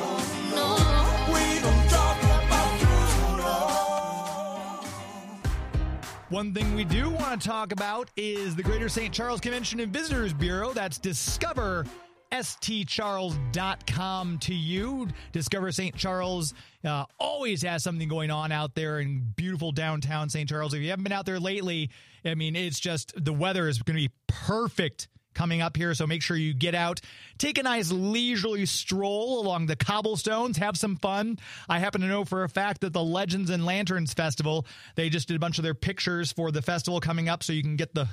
[6.29, 9.15] One thing we do want to talk about is the Greater St.
[9.15, 10.73] Charles Convention and Visitors Bureau.
[10.73, 11.87] That's Discover.
[12.33, 15.07] stcharles.com to you.
[15.31, 15.95] Discover St.
[15.95, 16.53] Charles
[16.85, 20.49] uh, always has something going on out there in beautiful downtown St.
[20.49, 20.75] Charles.
[20.75, 21.91] If you haven't been out there lately,
[22.25, 25.07] I mean, it's just the weather is going to be perfect
[25.37, 25.95] coming up here.
[25.95, 27.01] So make sure you get out,
[27.39, 31.39] take a nice leisurely stroll along the cobblestones, have some fun.
[31.69, 35.29] I happen to know for a fact that the Legends and Lanterns Festival, they just
[35.29, 37.95] did a bunch of their pictures for the festival coming up so you can get
[37.95, 38.07] the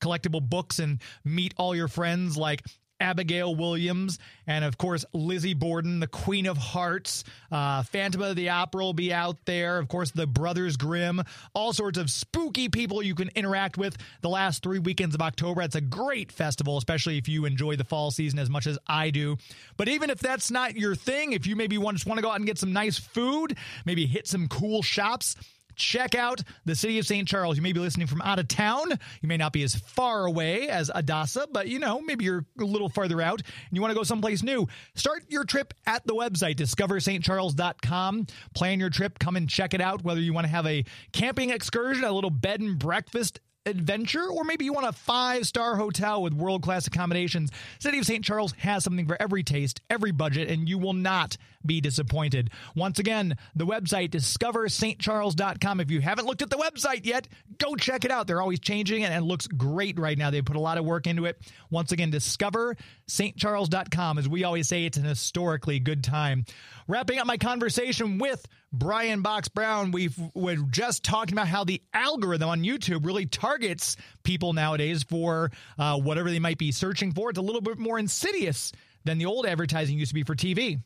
[0.00, 2.62] collectible books and meet all your friends like
[3.00, 7.24] Abigail Williams, and of course, Lizzie Borden, the Queen of Hearts.
[7.50, 9.78] Uh, Phantom of the Opera will be out there.
[9.78, 11.22] Of course, the Brothers Grimm.
[11.54, 15.62] All sorts of spooky people you can interact with the last three weekends of October.
[15.62, 19.10] It's a great festival, especially if you enjoy the fall season as much as I
[19.10, 19.36] do.
[19.76, 22.30] But even if that's not your thing, if you maybe want, just want to go
[22.30, 25.36] out and get some nice food, maybe hit some cool shops,
[25.78, 27.26] check out the city of St.
[27.26, 27.56] Charles.
[27.56, 28.90] You may be listening from out of town.
[29.22, 32.64] You may not be as far away as Adassa, but you know, maybe you're a
[32.64, 34.66] little farther out and you want to go someplace new.
[34.94, 38.26] Start your trip at the website, discoverstcharles.com.
[38.54, 41.50] Plan your trip, come and check it out, whether you want to have a camping
[41.50, 46.22] excursion, a little bed and breakfast adventure, or maybe you want a five star hotel
[46.22, 47.50] with world class accommodations.
[47.78, 48.24] City of St.
[48.24, 51.36] Charles has something for every taste, every budget, and you will not
[51.68, 52.50] be disappointed.
[52.74, 55.78] Once again, the website discoverstcharles.com.
[55.78, 57.28] If you haven't looked at the website yet,
[57.58, 58.26] go check it out.
[58.26, 60.30] They're always changing it and it looks great right now.
[60.30, 61.40] They put a lot of work into it.
[61.70, 64.18] Once again, discoverstcharles.com.
[64.18, 66.44] As we always say, it's an historically good time.
[66.88, 71.82] Wrapping up my conversation with Brian Box Brown, we were just talking about how the
[71.92, 77.30] algorithm on YouTube really targets people nowadays for uh, whatever they might be searching for.
[77.30, 78.72] It's a little bit more insidious
[79.04, 80.80] than the old advertising used to be for TV.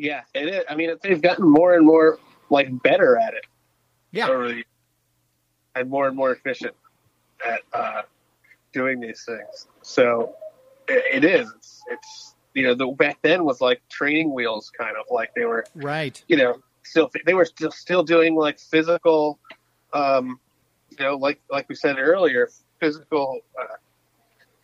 [0.00, 0.64] Yeah, it is.
[0.68, 3.44] I mean, they've gotten more and more like better at it.
[4.12, 4.26] Yeah.
[4.28, 4.64] the-
[5.76, 6.74] and more and more efficient
[7.46, 8.02] at uh,
[8.72, 9.68] doing these things.
[9.82, 10.34] So
[10.88, 11.52] it, it is.
[11.56, 15.44] It's, it's you know the back then was like training wheels, kind of like they
[15.44, 16.22] were Right.
[16.26, 19.38] you know still they were still still doing like physical,
[19.92, 20.40] um,
[20.98, 22.48] you know like like we said earlier,
[22.80, 23.76] physical uh,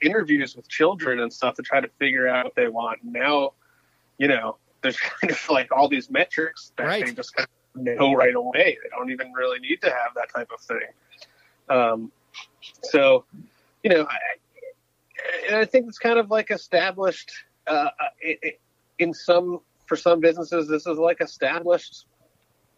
[0.02, 2.98] interviews with children and stuff to try to figure out what they want.
[3.04, 3.52] Now,
[4.18, 7.04] you know, there's kind of like all these metrics that Right.
[7.06, 8.78] they just kind of know right away.
[8.82, 10.88] They don't even really need to have that type of thing.
[11.68, 12.12] Um,
[12.82, 13.24] so,
[13.82, 14.16] you know, I,
[15.48, 17.32] and I think it's kind of like established
[17.66, 17.88] uh,
[18.20, 18.60] it, it,
[18.98, 20.68] in some for some businesses.
[20.68, 22.06] This is like established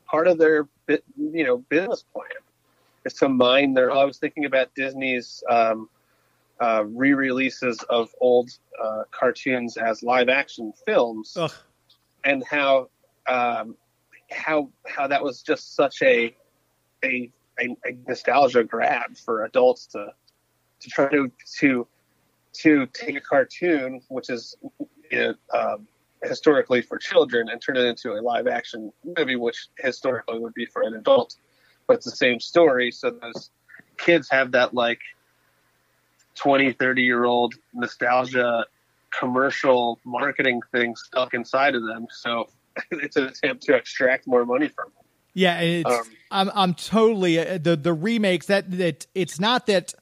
[0.06, 2.26] part of their you know business plan
[3.04, 3.90] is to mine their.
[3.90, 5.88] I was thinking about Disney's um,
[6.60, 8.50] uh, re-releases of old
[8.82, 11.52] uh, cartoons as live action films, Ugh.
[12.24, 12.88] And how
[13.26, 13.76] um,
[14.30, 16.34] how how that was just such a
[17.04, 17.76] a, a,
[18.06, 20.12] nostalgia grab for adults to
[20.80, 21.86] to try to to
[22.52, 24.56] to take a cartoon which is
[25.10, 25.88] you know, um,
[26.22, 30.66] historically for children and turn it into a live action movie which historically would be
[30.66, 31.36] for an adult.
[31.86, 33.50] But it's the same story so those
[33.96, 35.00] kids have that like
[36.34, 38.64] 20 30 year old nostalgia
[39.10, 42.48] commercial marketing thing stuck inside of them so
[42.90, 47.38] it's an attempt to extract more money from them Yeah, it's, Um, I'm I'm totally
[47.38, 49.94] uh, the the remakes that that it's not that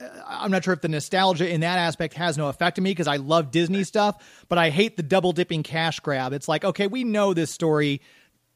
[0.00, 2.90] uh, I'm not sure if the nostalgia in that aspect has no effect on me
[2.92, 6.32] because I love Disney stuff, but I hate the double dipping cash grab.
[6.32, 8.00] It's like okay, we know this story.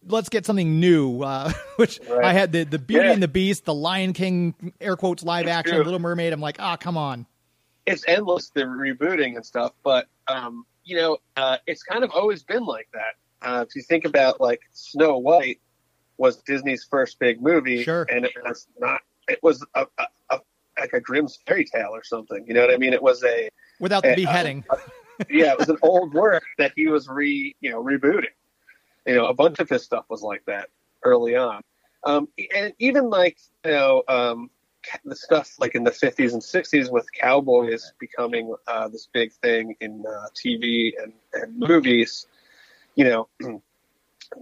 [0.06, 1.22] Let's get something new.
[1.22, 2.24] Uh, which Right.
[2.24, 3.12] I had the the Beauty Yeah.
[3.12, 5.76] and the Beast, the Lion King, air quotes live action.
[5.76, 6.32] Little Mermaid.
[6.32, 7.26] I'm like, ah, come on.
[7.86, 12.42] It's endless the rebooting and stuff but um you know uh it's kind of always
[12.42, 13.14] been like that
[13.48, 15.60] uh if you think about like snow white
[16.18, 18.06] was disney's first big movie Sure.
[18.10, 20.40] and it was not it was a, a, a
[20.78, 23.48] like a grimm's fairy tale or something you know what i mean it was a
[23.80, 24.64] Without the Uh, beheading.
[25.28, 28.34] yeah it was an old work that he was re you know rebooting
[29.06, 30.68] you know a bunch of his stuff was like that
[31.04, 31.60] early on
[32.04, 34.50] um and even like you know um
[35.04, 39.74] the stuff like in the 50s and 60s with cowboys becoming uh, this big thing
[39.80, 42.26] in uh, TV and, and movies,
[42.94, 43.28] you know,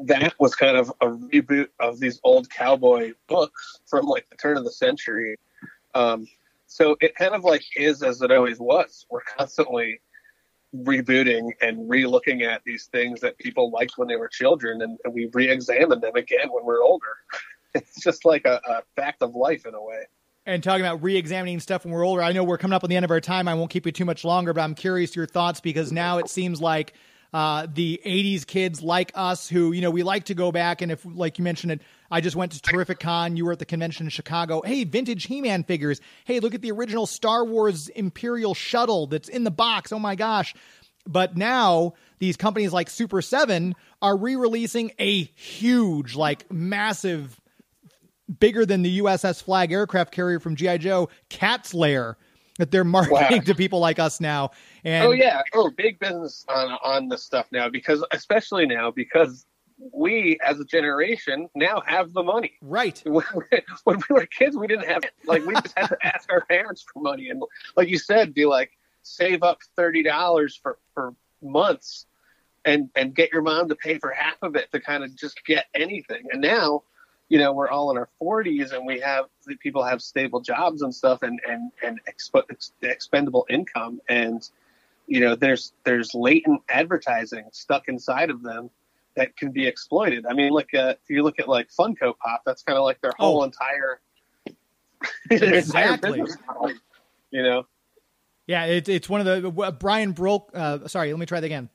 [0.04, 4.56] that was kind of a reboot of these old cowboy books from like the turn
[4.56, 5.36] of the century.
[5.94, 6.26] Um,
[6.66, 9.06] so it kind of like is as it always was.
[9.10, 10.00] We're constantly
[10.74, 15.12] rebooting and re-looking at these things that people liked when they were children, and, and
[15.12, 17.06] we re-examine them again when we're older.
[17.72, 20.02] It's just like a, a fact of life in a way.
[20.46, 22.22] And talking about re-examining stuff when we're older.
[22.22, 23.48] I know we're coming up on the end of our time.
[23.48, 26.28] I won't keep you too much longer, but I'm curious your thoughts because now it
[26.28, 26.94] seems like
[27.32, 30.90] uh, the '80s kids like us, who you know, we like to go back and
[30.90, 33.36] if, like you mentioned it, I just went to Terrific Con.
[33.36, 34.62] You were at the convention in Chicago.
[34.62, 36.00] Hey, vintage He-Man figures.
[36.24, 39.92] Hey, look at the original Star Wars Imperial shuttle that's in the box.
[39.92, 40.54] Oh my gosh!
[41.06, 47.39] But now these companies like Super Seven are re-releasing a huge, like massive
[48.38, 52.16] bigger than the USS Flagg aircraft carrier from GI Joe, Cat's Lair,
[52.58, 53.44] that they're marketing Wow.
[53.44, 54.50] to people like us now.
[54.84, 59.46] And oh yeah, oh big business on on this stuff now because especially now because
[59.92, 62.52] we as a generation now have the money.
[62.60, 63.24] right, When
[63.84, 65.12] when we were kids, we didn't have it.
[65.26, 67.42] Like we just had to ask our parents for money, and
[67.76, 72.06] like you said, be like save up thirty dollars for for months,
[72.66, 75.42] and and get your mom to pay for half of it to kind of just
[75.46, 76.24] get anything.
[76.30, 76.82] And now,
[77.30, 79.26] you know, we're all in our forties, and we have
[79.60, 84.46] people have stable jobs and stuff, and and and exp- ex- expendable income, and
[85.06, 88.68] you know, there's there's latent advertising stuck inside of them
[89.16, 90.26] that can be exploited.
[90.26, 93.00] I mean, like uh, if you look at like Funko Pop, that's kind of like
[93.00, 93.44] their whole Oh.
[93.44, 94.00] entire,
[95.30, 96.20] their Exactly.
[96.46, 96.72] model,
[97.30, 97.66] You know,
[98.48, 100.50] yeah, it, it's one of the uh, Brian Broke.
[100.52, 101.68] Uh, sorry, let me try that again.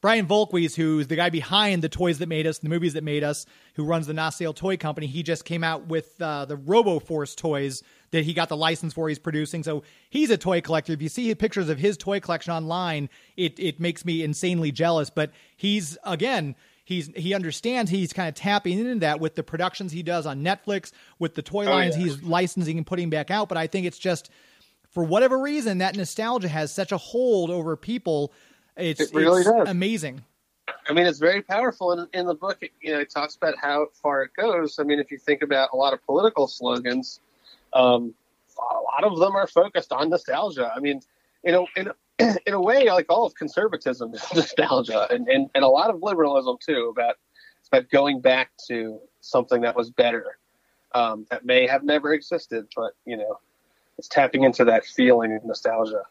[0.00, 3.22] Brian Volk-Weiss, who's the guy behind the toys that made us, the movies that made
[3.22, 7.00] us, who runs the Nacelle Toy Company, he just came out with uh, the Robo
[7.00, 9.08] Force toys that he got the license for.
[9.10, 10.92] He's producing, so he's a toy collector.
[10.94, 15.10] If you see pictures of his toy collection online, it it makes me insanely jealous.
[15.10, 19.92] But he's again, he's he understands he's kind of tapping into that with the productions
[19.92, 22.04] he does on Netflix, with the toy Oh, lines yeah.
[22.04, 23.48] he's licensing and putting back out.
[23.50, 24.30] But I think it's just
[24.92, 28.32] for whatever reason that nostalgia has such a hold over people.
[28.80, 29.68] It's, It really it's does.
[29.68, 30.24] amazing.
[30.88, 31.92] I mean, it's very powerful.
[31.92, 34.78] In, in the book, it, you know, it talks about how far it goes.
[34.78, 37.20] I mean, if you think about a lot of political slogans,
[37.72, 38.14] um,
[38.58, 40.72] a lot of them are focused on nostalgia.
[40.74, 41.00] I mean,
[41.44, 41.94] you know, in a,
[42.46, 46.02] in a way, like all of conservatism is nostalgia, and, and, and a lot of
[46.02, 46.92] liberalism too.
[46.94, 47.16] About
[47.72, 50.38] about going back to something that was better,
[50.94, 53.38] um, that may have never existed, but you know,
[53.98, 56.02] it's tapping into that feeling of nostalgia.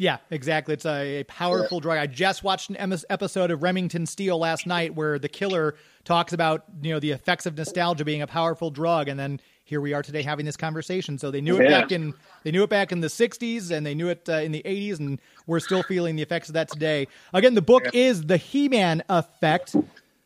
[0.00, 0.72] Yeah, exactly.
[0.72, 1.98] It's a, a powerful drug.
[1.98, 2.76] I just watched an
[3.10, 5.74] episode of Remington Steele last night where the killer
[6.04, 9.78] talks about you know the effects of nostalgia being a powerful drug, and then here
[9.78, 11.18] we are today having this conversation.
[11.18, 11.82] So they knew it Yeah.
[11.82, 14.52] back in they knew it back in the '60s, and they knew it uh, in
[14.52, 17.06] the '80s, and we're still feeling the effects of that today.
[17.34, 19.76] Again, the book is the He-Man Effect.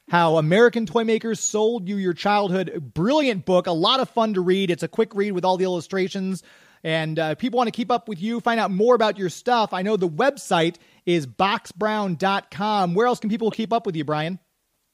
[0.09, 2.93] How American toy makers sold you your childhood.
[2.95, 4.71] Brilliant book, a lot of fun to read.
[4.71, 6.45] It's a quick read with all the illustrations.
[6.85, 9.73] And uh, people want to keep up with you, find out more about your stuff.
[9.73, 10.77] I know the website
[11.07, 12.95] is boxbrown.com.
[12.95, 14.39] Where else can people keep up with you, Brian?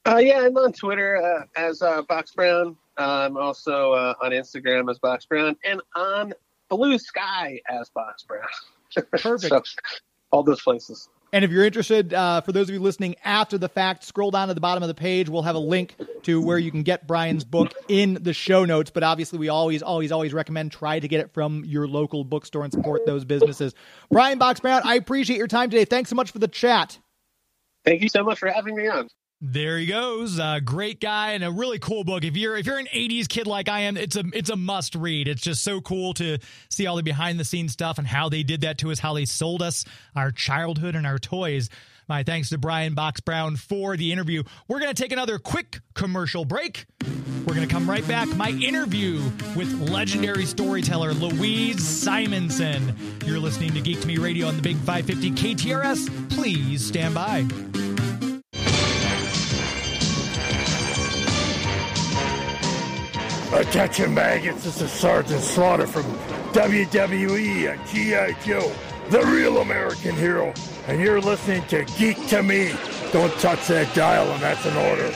[0.06, 2.76] Uh, yeah, I'm on Twitter uh, as uh, Box Brown.
[2.96, 6.32] I'm also uh, on Instagram as Box Brown and on
[6.68, 8.46] Blue Sky as Box Brown.
[9.10, 9.42] Perfect.
[9.42, 9.62] so,
[10.30, 11.08] all those places.
[11.32, 14.48] And if you're interested, uh, for those of you listening after the fact, scroll down
[14.48, 15.28] to the bottom of the page.
[15.28, 18.90] We'll have a link to where you can get Brian's book in the show notes.
[18.90, 22.64] But obviously, we always, always, always recommend try to get it from your local bookstore
[22.64, 23.74] and support those businesses.
[24.10, 25.84] Brian Box Brown, I appreciate your time today.
[25.84, 26.98] Thanks so much for the chat.
[27.84, 29.08] Thank you so much for having me on.
[29.42, 30.38] There he goes.
[30.38, 32.24] Uh, great guy and a really cool book.
[32.24, 34.94] If you're if you're an '80s kid like I am, it's a it's a must
[34.94, 35.28] read.
[35.28, 36.38] It's just so cool to
[36.68, 39.14] see all the behind the scenes stuff and how they did that to us, how
[39.14, 41.70] they sold us our childhood and our toys.
[42.06, 44.42] My thanks to Brian Box Brown for the interview.
[44.66, 46.84] We're going to take another quick commercial break.
[47.46, 48.28] We're going to come right back.
[48.34, 49.22] My interview
[49.56, 52.96] with legendary storyteller Louise Simonson.
[53.24, 56.30] You're listening to Geek to Me Radio on the Big 550 KTRS.
[56.30, 57.46] Please stand by.
[63.52, 66.04] Attention maggots, this is Sergeant Slaughter from
[66.52, 68.32] WWE and G.I.
[68.44, 68.72] Joe,
[69.10, 70.54] the real American hero,
[70.86, 72.72] and you're listening to Geek to Me.
[73.12, 75.10] Don't touch that dial, and that's an order.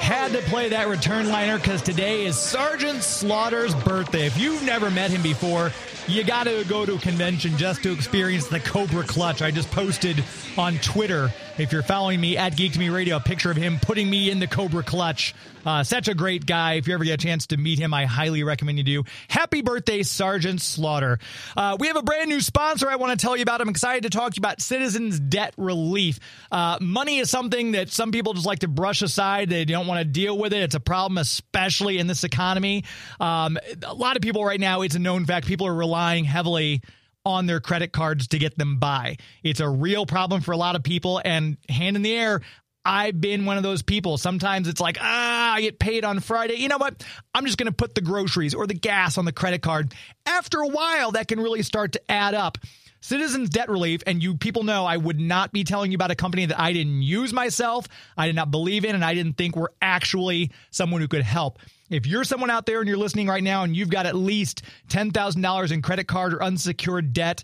[0.00, 4.24] Had to play that return liner because today is Sergeant Slaughter's birthday.
[4.24, 5.70] If you've never met him before,
[6.08, 9.42] you got to go to a convention just to experience the Cobra Clutch.
[9.42, 10.24] I just posted
[10.56, 13.78] on Twitter, if you're following me at Geek to Me Radio, a picture of him
[13.80, 15.34] putting me in the Cobra Clutch.
[15.64, 16.74] Uh, such a great guy.
[16.74, 19.04] If you ever get a chance to meet him, I highly recommend you do.
[19.28, 21.18] Happy birthday, Sergeant Slaughter.
[21.56, 23.60] Uh, we have a brand new sponsor I want to tell you about.
[23.60, 26.18] I'm excited to talk to you about Citizens Debt Relief.
[26.50, 29.50] Uh, money is something that some people just like to brush aside.
[29.50, 30.62] They don't want to deal with it.
[30.62, 32.84] It's a problem, especially in this economy.
[33.20, 36.82] Um, a lot of people right now, it's a known fact, people are relying heavily
[37.24, 39.16] on their credit cards to get them by.
[39.42, 41.20] It's a real problem for a lot of people.
[41.24, 42.40] And hand in the air,
[42.84, 44.18] I've been one of those people.
[44.18, 46.54] Sometimes it's like, ah, I get paid on Friday.
[46.54, 47.04] You know what?
[47.34, 49.94] I'm just going to put the groceries or the gas on the credit card.
[50.26, 52.58] After a while, that can really start to add up.
[53.02, 56.14] Citizens Debt Relief, and you people know I would not be telling you about a
[56.14, 59.56] company that I didn't use myself, I did not believe in, and I didn't think
[59.56, 61.58] were actually someone who could help.
[61.90, 64.62] If you're someone out there and you're listening right now and you've got at least
[64.88, 67.42] $10,000 in credit card or unsecured debt,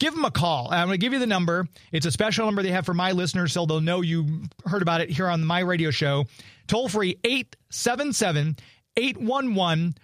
[0.00, 0.68] give them a call.
[0.72, 1.68] I'm going to give you the number.
[1.92, 5.00] It's a special number they have for my listeners, so they'll know you heard about
[5.00, 6.24] it here on my radio show.
[6.66, 8.56] Toll free 877
[8.96, 9.94] 811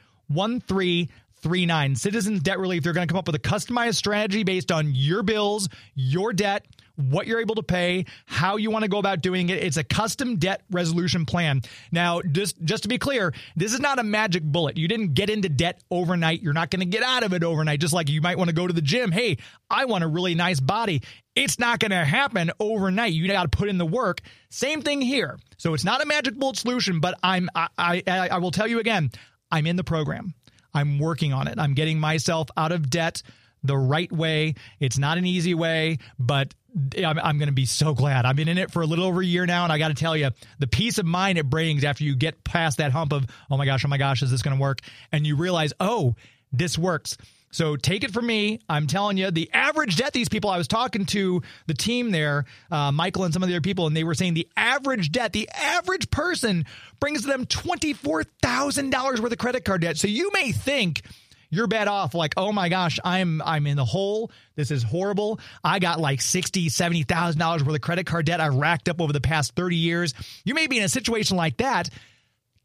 [1.44, 1.96] 1339.
[1.96, 5.22] Citizens Debt Relief, they're going to come up with a customized strategy based on your
[5.22, 6.66] bills, your debt,
[6.96, 9.62] what you're able to pay, how you want to go about doing it.
[9.62, 11.60] It's a custom debt resolution plan.
[11.92, 14.76] Now, just just to be clear, this is not a magic bullet.
[14.76, 16.42] You didn't get into debt overnight.
[16.42, 17.80] You're not going to get out of it overnight.
[17.80, 19.12] Just like you might want to go to the gym.
[19.12, 19.38] Hey,
[19.68, 21.02] I want a really nice body.
[21.34, 23.12] It's not going to happen overnight.
[23.12, 24.20] You got to put in the work.
[24.50, 25.38] Same thing here.
[25.58, 27.68] So it's not a magic bullet solution, but I'm I,
[28.06, 29.10] I I will tell you again,
[29.50, 30.34] I'm in the program.
[30.74, 31.58] I'm working on it.
[31.58, 33.22] I'm getting myself out of debt
[33.62, 34.54] the right way.
[34.80, 36.54] It's not an easy way, but
[36.96, 38.26] I'm, I'm going to be so glad.
[38.26, 39.94] I've been in it for a little over a year now, and I got to
[39.94, 43.26] tell you, the peace of mind it brings after you get past that hump of,
[43.50, 44.80] oh my gosh, oh my gosh, is this going to work?
[45.12, 46.16] And you realize, oh,
[46.52, 47.16] this works.
[47.54, 48.58] So take it from me.
[48.68, 52.46] I'm telling you, the average debt, these people, I was talking to the team there,
[52.68, 55.32] uh, Michael and some of the other people, and they were saying the average debt,
[55.32, 56.66] the average person
[56.98, 59.96] brings them $24,000 worth of credit card debt.
[59.96, 61.02] So you may think,
[61.50, 64.32] you're bad off like oh my gosh i'm i'm in the hole.
[64.56, 65.38] This is horrible.
[65.62, 69.12] I got like 60 70000 dollars worth of credit card debt i racked up over
[69.12, 70.14] the past 30 years.
[70.44, 71.90] You may be in a situation like that.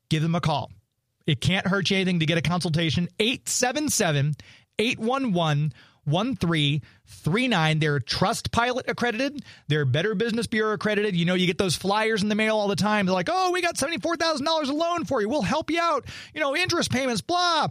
[0.10, 0.72] Give them a call.
[1.30, 3.08] It can't hurt you anything to get a consultation.
[3.20, 4.34] 877
[4.80, 5.74] 811
[6.06, 7.80] 1339.
[7.80, 9.44] They're Trust Pilot accredited.
[9.68, 11.16] They're Better Business Bureau accredited.
[11.16, 13.06] You know, you get those flyers in the mail all the time.
[13.06, 15.30] They're like, oh, we got $74,000 a loan for you.
[15.30, 16.06] We'll help you out.
[16.34, 17.68] You know, interest payments, blah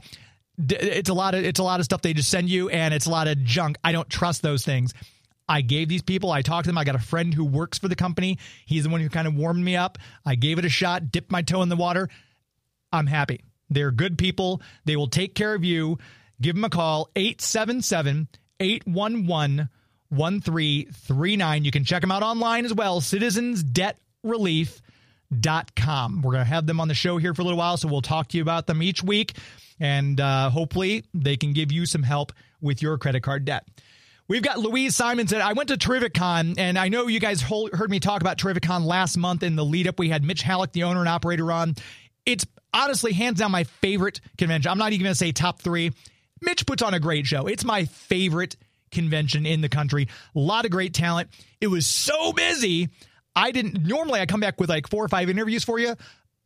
[0.59, 3.07] it's a lot of it's a lot of stuff they just send you and it's
[3.07, 4.93] a lot of junk i don't trust those things
[5.49, 7.87] i gave these people i talked to them i got a friend who works for
[7.87, 10.69] the company he's the one who kind of warmed me up i gave it a
[10.69, 12.09] shot dipped my toe in the water
[12.93, 13.41] i'm happy
[13.71, 15.97] they're good people they will take care of you
[16.41, 18.29] give them a call 877
[18.61, 19.69] 811
[20.11, 24.81] 1339 you can check them out online as well citizens debt relief
[25.41, 26.23] Dot com.
[26.23, 28.01] We're going to have them on the show here for a little while, so we'll
[28.01, 29.35] talk to you about them each week
[29.81, 33.67] and uh, hopefully they can give you some help with your credit card debt.
[34.27, 35.41] We've got Louise Simonson.
[35.41, 39.17] I went to TerrificCon, and I know you guys heard me talk about TerrificCon last
[39.17, 39.99] month in the lead up.
[39.99, 41.77] We had Mitch Hallock, the owner and operator, on.
[42.27, 44.71] It's honestly hands down my favorite convention.
[44.71, 45.93] I'm not even going to say top three.
[46.43, 47.47] Mitch puts on a great show.
[47.47, 48.57] It's my favorite
[48.91, 50.09] convention in the country.
[50.35, 51.31] A lot of great talent.
[51.61, 52.89] It was so busy.
[53.37, 55.95] I didn't normally I come back with like four or five interviews for you.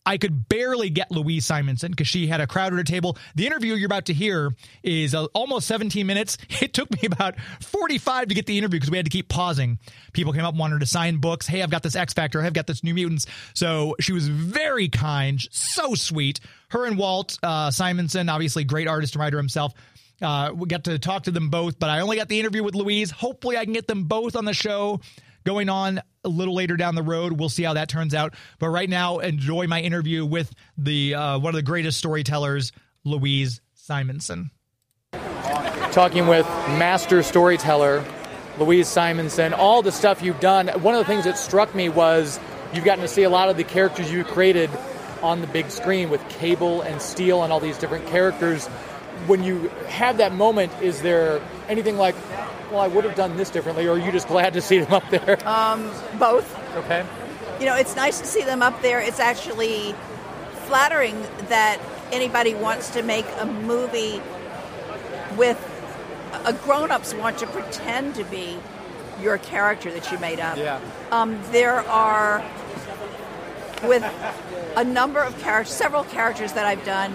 [0.04, 3.16] I could barely get Louise Simonson because she had a crowd at her table.
[3.34, 6.38] The interview you're about to hear is uh, almost 17 minutes.
[6.62, 9.80] It took me about 45 to get the interview because we had to keep pausing.
[10.12, 11.44] People came up, wanted to sign books.
[11.44, 12.40] Hey, I've got this X Factor.
[12.40, 13.26] I've got this New Mutants.
[13.52, 16.38] So she was very kind, so sweet.
[16.68, 19.74] Her and Walt uh, Simonson, obviously great artist and writer himself.
[20.20, 22.76] Uh, we got to talk to them both, but I only got the interview with
[22.76, 23.10] Louise.
[23.10, 25.00] Hopefully, I can get them both on the show
[25.44, 27.32] going on a little later down the road.
[27.32, 28.34] We'll see how that turns out.
[28.58, 32.72] But right now, enjoy my interview with the uh, one of the greatest storytellers,
[33.04, 34.50] Louise Simonson.
[35.92, 38.04] talking with master storyteller
[38.58, 40.68] Louise Simonson, all the stuff you've done.
[40.68, 42.38] One of the things that struck me was
[42.74, 44.70] you've gotten to see a lot of the characters you created
[45.22, 48.68] on the big screen with Cable and Steel and all these different characters.
[49.26, 52.14] When you have that moment, is there anything like,
[52.70, 54.92] well, I would have done this differently, or are you just glad to see them
[54.92, 55.38] up there?
[56.18, 56.76] both.
[56.76, 57.06] okay.
[57.60, 59.00] You know, it's nice to see them up there.
[59.00, 59.94] It's actually
[60.66, 61.78] flattering that
[62.10, 64.20] anybody wants to make a movie
[65.36, 65.58] with
[66.44, 68.58] a grown-ups want to pretend to be
[69.20, 70.56] your character that you made up.
[70.56, 70.80] Yeah.
[71.10, 72.44] Um, there are
[73.84, 74.02] with
[74.76, 77.14] a number of characters, several characters that I've done,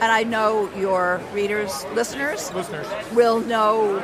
[0.00, 2.86] and I know your readers, listeners, Listeners.
[3.12, 4.00] will know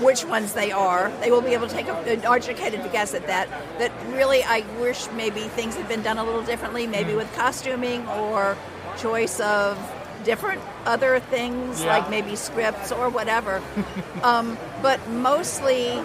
[0.00, 1.10] which ones they are.
[1.20, 3.48] They will be able to take a, an educated guess at that.
[3.78, 8.06] That really, I wish maybe things had been done a little differently, maybe with costuming
[8.08, 8.56] or
[8.98, 9.76] choice of
[10.24, 11.98] different other things, Yeah.
[11.98, 13.62] like maybe scripts or whatever.
[14.22, 16.02] um, but mostly,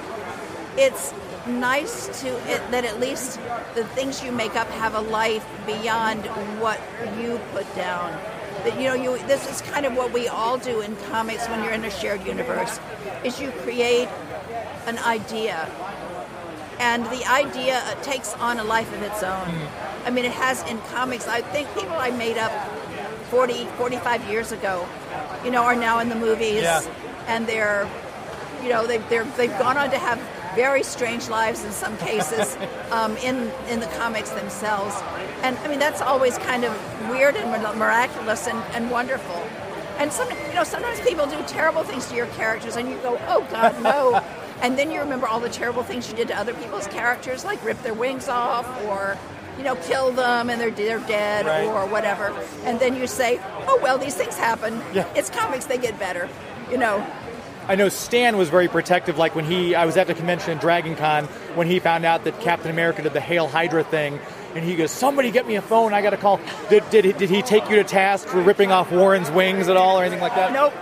[0.78, 1.14] it's
[1.48, 3.40] nice to it, that at least
[3.76, 6.22] the things you make up have a life beyond
[6.60, 6.80] what
[7.22, 8.12] you put down.
[8.66, 11.74] You know, you this is kind of what we all do in comics when you're
[11.74, 12.80] in a shared universe,
[13.24, 14.10] is you create
[14.88, 15.70] an idea,
[16.80, 19.54] and the idea uh, takes on a life of its own.
[20.06, 21.28] I mean, it has in comics.
[21.28, 22.52] I think people I made up
[23.30, 24.88] 40, 45 years ago,
[25.44, 26.82] you know, are now in the movies, Yeah.
[27.28, 27.88] and they're
[28.64, 30.20] you know they've they're, they've gone on to have
[30.56, 32.58] very strange lives in some cases
[32.92, 34.96] um, in in the comics themselves.
[35.44, 36.74] And I mean that's always kind of
[37.10, 39.36] weird and miraculous and, and wonderful.
[39.98, 43.20] And some you know sometimes people do terrible things to your characters and you go
[43.28, 44.22] oh god no.
[44.62, 47.64] And then you remember all the terrible things you did to other people's characters like
[47.64, 49.18] rip their wings off or
[49.58, 51.68] you know kill them and they're they're dead Right.
[51.68, 52.28] or whatever.
[52.64, 54.82] And then you say oh well these things happen.
[54.94, 55.08] Yeah.
[55.14, 56.30] it's comics they get better
[56.72, 57.06] you know
[57.68, 59.18] I know Stan was very protective.
[59.18, 62.24] Like when he, I was at the convention in Dragon Con when he found out
[62.26, 64.20] that Captain America did the Hail Hydra thing,
[64.54, 65.94] and he goes, "Somebody get me a phone.
[65.94, 66.40] I got to call."
[66.70, 69.78] Did, did he, did he take you to task for ripping off Warren's wings at
[69.78, 70.54] all, or anything like that?
[70.54, 70.74] Nope,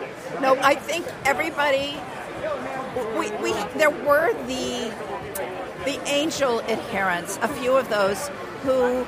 [0.41, 0.59] nope.
[0.61, 1.97] I think everybody.
[3.17, 4.93] We, we there were the
[5.85, 8.29] the angel adherents, a few of those
[8.63, 9.05] who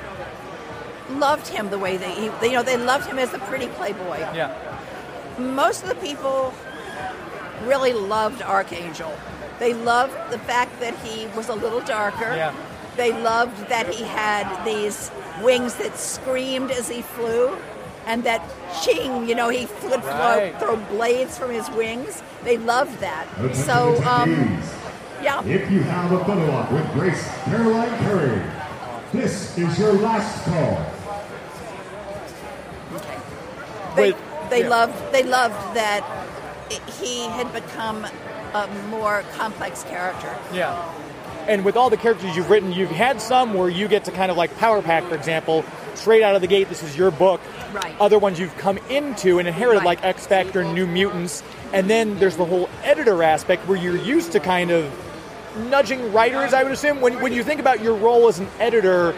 [1.18, 3.68] loved him the way they, he, they you know they loved him as a pretty
[3.68, 4.18] playboy.
[4.34, 4.54] Yeah.
[5.38, 6.52] Most of the people
[7.64, 9.12] really loved Archangel.
[9.58, 12.34] They loved the fact that he was a little darker.
[12.36, 12.54] Yeah.
[12.96, 15.10] They loved that he had these
[15.42, 17.56] wings that screamed as he flew,
[18.06, 18.42] and that
[18.82, 20.54] ching, you know, he would Right.
[20.58, 22.22] throw, throw blades from his wings.
[22.44, 23.26] They loved that.
[23.54, 24.62] So, um,
[25.22, 25.42] yeah.
[25.44, 28.42] If you have a photo op with Grace Caroline Currey,
[29.12, 30.78] this is your last call.
[33.96, 34.68] they, With- they yeah.
[34.68, 36.25] loved they loved that it,
[37.00, 38.04] he had become
[38.54, 40.34] a more complex character.
[40.52, 40.92] Yeah.
[41.48, 44.30] And with all the characters you've written, you've had some where you get to kind
[44.30, 45.64] of like Power Pack, for example,
[45.94, 46.68] straight out of the gate.
[46.68, 47.40] This is your book.
[47.72, 47.94] Right.
[48.00, 49.86] Other ones you've come into and inherited, Right.
[49.86, 51.42] like X Factor, New Mutants,
[51.72, 54.90] and then there's the whole editor aspect where you're used to kind of
[55.70, 56.52] nudging writers.
[56.52, 59.14] I would assume when when you think about your role as an editor.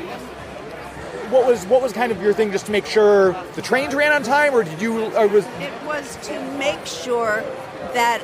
[1.30, 4.12] What was what was kind of your thing just to make sure the trains ran
[4.12, 5.14] on time, or did you?
[5.14, 7.44] Or was It was to make sure
[7.92, 8.22] that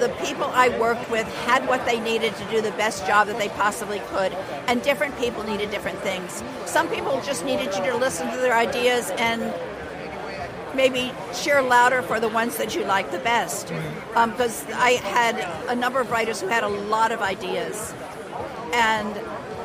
[0.00, 3.38] the people I worked with had what they needed to do the best job that
[3.38, 4.32] they possibly could,
[4.66, 6.42] and different people needed different things.
[6.66, 9.54] Some people just needed you to listen to their ideas and
[10.74, 13.72] maybe cheer louder for the ones that you like the best.
[14.16, 15.38] Um, because I had
[15.68, 17.94] a number of writers who had a lot of ideas,
[18.72, 19.14] and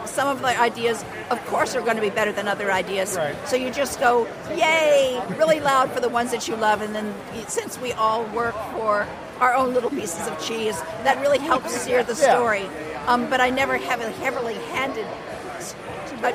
[0.07, 3.15] some of the ideas, of course, are going to be better than other ideas.
[3.17, 3.35] Right.
[3.47, 7.13] So you just go, yay, really loud for the ones that you love, and then
[7.47, 9.07] since we all work for
[9.39, 12.35] our own little pieces of cheese, that really helps steer the Yeah.
[12.35, 12.67] story.
[13.07, 15.05] Um, but I never have a heavily handed,
[16.21, 16.33] but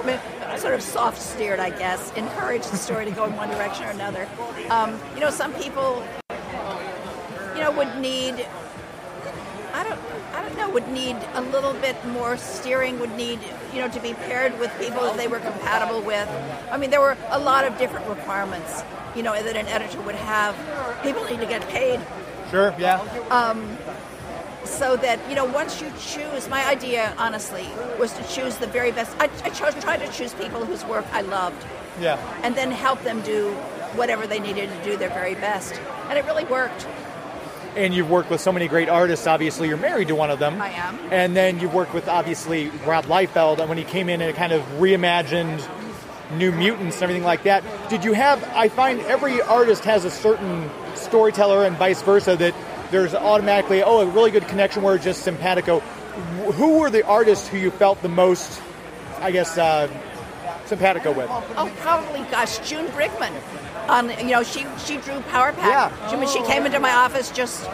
[0.59, 3.91] sort of soft steered, I guess, encourage the story to go in one direction or
[3.91, 4.29] another.
[4.70, 6.03] Um, you know, some people,
[7.55, 8.47] you know, would need
[10.43, 13.40] don't know, would need a little bit more steering, would need,
[13.72, 16.28] you know, to be paired with people that they were compatible with.
[16.70, 18.82] I mean, there were a lot of different requirements,
[19.16, 20.55] you know, that an editor would have.
[21.03, 22.01] People need to get paid.
[22.51, 23.01] Sure, yeah.
[23.30, 23.78] Um,
[24.64, 27.66] so that, you know, once you choose, my idea, honestly,
[27.99, 29.16] was to choose the very best.
[29.18, 31.64] I, I chose, tried to choose people whose work I loved
[32.01, 32.16] Yeah.
[32.43, 33.51] and then help them do
[33.95, 35.74] whatever they needed to do their very best.
[36.09, 36.86] And it really worked.
[37.77, 39.27] And you've worked with so many great artists.
[39.27, 40.61] Obviously, you're married to one of them.
[40.61, 40.99] I am.
[41.11, 44.53] And then you've worked with obviously Rob Liefeld, and when he came in and kind
[44.53, 45.66] of reimagined
[46.37, 47.62] New Mutants and everything like that.
[47.89, 48.43] Did you have?
[48.55, 52.37] I find every artist has a certain storyteller, and vice versa.
[52.37, 52.55] That
[52.91, 55.81] there's automatically oh a really good connection where just simpatico.
[55.81, 58.61] Who were the artists who you felt the most,
[59.20, 59.89] I guess, uh,
[60.66, 61.29] simpatico with?
[61.31, 63.33] Oh, probably, gosh, June Brigman.
[63.89, 65.91] On you know, she she drew Power Pack.
[65.91, 66.09] Yeah.
[66.09, 67.68] She, when she came into my office just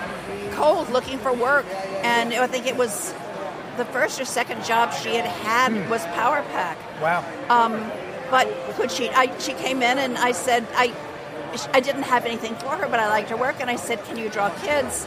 [0.52, 1.66] cold, looking for work,
[2.02, 3.14] and I think it was
[3.76, 6.78] the first or second job she had had was Power Pack.
[7.00, 7.24] Wow.
[7.48, 7.90] Um,
[8.30, 9.08] but could she?
[9.10, 10.92] I, she came in and I said I,
[11.72, 14.16] I didn't have anything for her, but I liked her work, and I said, "Can
[14.18, 15.06] you draw kids?"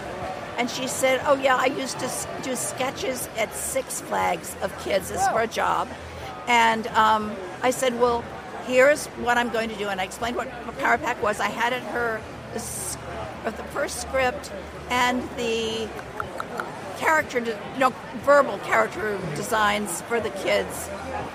[0.58, 2.10] And she said, "Oh yeah, I used to
[2.42, 5.88] do sketches at Six Flags of kids as for a job."
[6.48, 8.24] And um, I said, "Well,
[8.68, 10.50] here's what I'm going to do." And I explained what
[10.80, 11.40] Power Pack was.
[11.40, 12.22] I had it her
[12.54, 14.52] the, first script
[14.90, 15.88] and the
[16.98, 17.94] character, you know,
[18.24, 20.90] verbal character designs for the kids.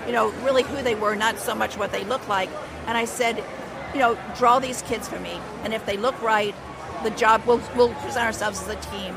[0.05, 2.49] You know, really who they were, not so much what they look like.
[2.85, 3.43] And I said,
[3.93, 6.55] you know, draw these kids for me, and if they look right,
[7.03, 9.13] the job we'll, we'll present ourselves as a team.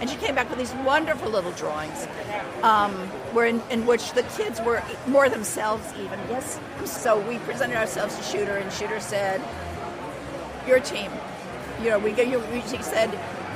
[0.00, 2.06] And she came back with these wonderful little drawings,
[2.62, 2.92] um,
[3.32, 6.18] where in, in which the kids were more themselves even.
[6.28, 6.58] Yes.
[6.84, 9.40] So we presented ourselves to Shooter, and Shooter said,
[10.66, 11.10] "Your team."
[11.82, 12.22] You know, we go.
[12.22, 13.10] You, we- he said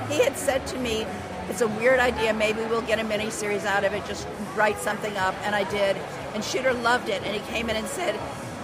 [0.09, 1.07] he had said to me,
[1.49, 2.33] "It's a weird idea.
[2.33, 4.05] Maybe we'll get a mini series out of it.
[4.07, 4.27] Just
[4.57, 5.97] write something up." And I did.
[6.35, 8.19] And Shooter loved it, and he came in and said,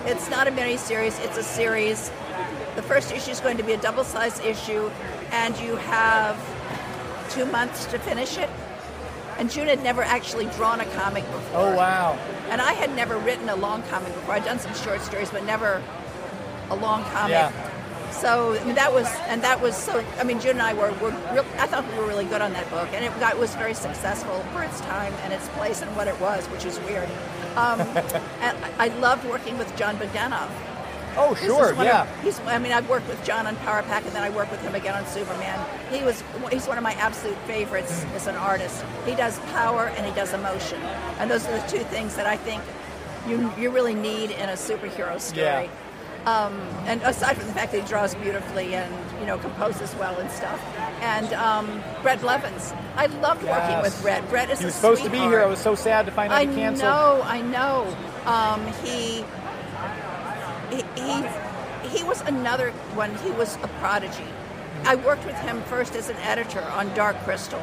[0.06, 1.18] "It's not a mini series.
[1.20, 2.10] It's a series.
[2.76, 4.90] The first issue is going to be a double-sized issue,
[5.30, 6.36] and you have
[7.30, 8.50] two months to finish it."
[9.38, 11.60] And June had never actually drawn a comic before.
[11.60, 12.12] Oh wow.
[12.50, 14.34] And I had never written a long comic before.
[14.34, 15.82] I'd done some short stories, but never
[16.70, 17.30] a long comic.
[17.30, 17.52] Yeah.
[18.12, 20.04] So I mean, that was, and that was so.
[20.18, 22.52] I mean, June and I were, were real, I thought we were really good on
[22.52, 25.94] that book, and it got, was very successful for its time and its place and
[25.96, 27.08] what it was, which is weird.
[27.56, 27.80] Um,
[28.40, 30.50] and I I loved working with Jon Bogdanove.
[31.16, 32.02] Oh sure, yeah.
[32.02, 34.50] Of, he's, I mean, I've worked with John on Power Pack, and then I worked
[34.50, 35.58] with him again on Superman.
[35.90, 38.84] He was, he's one of my absolute favorites as an artist.
[39.06, 40.80] He does power and he does emotion,
[41.18, 42.62] and those are the two things that I think
[43.28, 45.44] you you really need in a superhero story.
[45.46, 45.68] Yeah.
[46.26, 48.90] Um, and aside from the fact that he draws beautifully and
[49.20, 50.58] you know composes well and stuff,
[51.02, 54.26] and um, Bret Blevins, I loved working with Bret.
[54.30, 55.42] Bret is He a was supposed to be here.
[55.42, 56.88] I was so sad to find out I he canceled.
[56.90, 57.96] I know, I know.
[58.24, 59.22] Um, he,
[60.96, 61.24] he
[61.88, 63.14] he was another one.
[63.16, 64.26] He was a prodigy.
[64.84, 67.62] I worked with him first as an editor on Dark Crystal.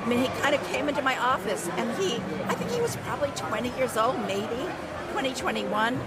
[0.00, 2.16] I mean, he kind of came into my office, and he,
[2.46, 4.68] I think he was probably 20 years old, maybe
[5.12, 6.00] 20, 21.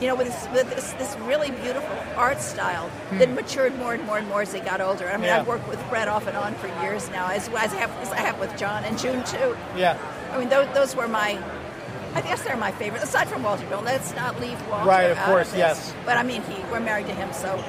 [0.00, 3.18] You know, with this, with this, this really beautiful art style hmm.
[3.18, 5.08] that matured more and more and more as he got older.
[5.08, 5.40] I mean, Yeah.
[5.40, 8.10] I've worked with Bret off and on for years now, as, as, I have, as
[8.10, 9.56] I have with John and June too.
[9.76, 9.96] Yeah.
[10.32, 11.38] I mean, those, those were my.
[12.14, 13.02] I guess they're my favorite.
[13.02, 15.58] Aside from Walter Bill, let's not leave Walter Right, of out course, this.
[15.58, 15.94] yes.
[16.04, 17.62] But I mean, he we're married to him, so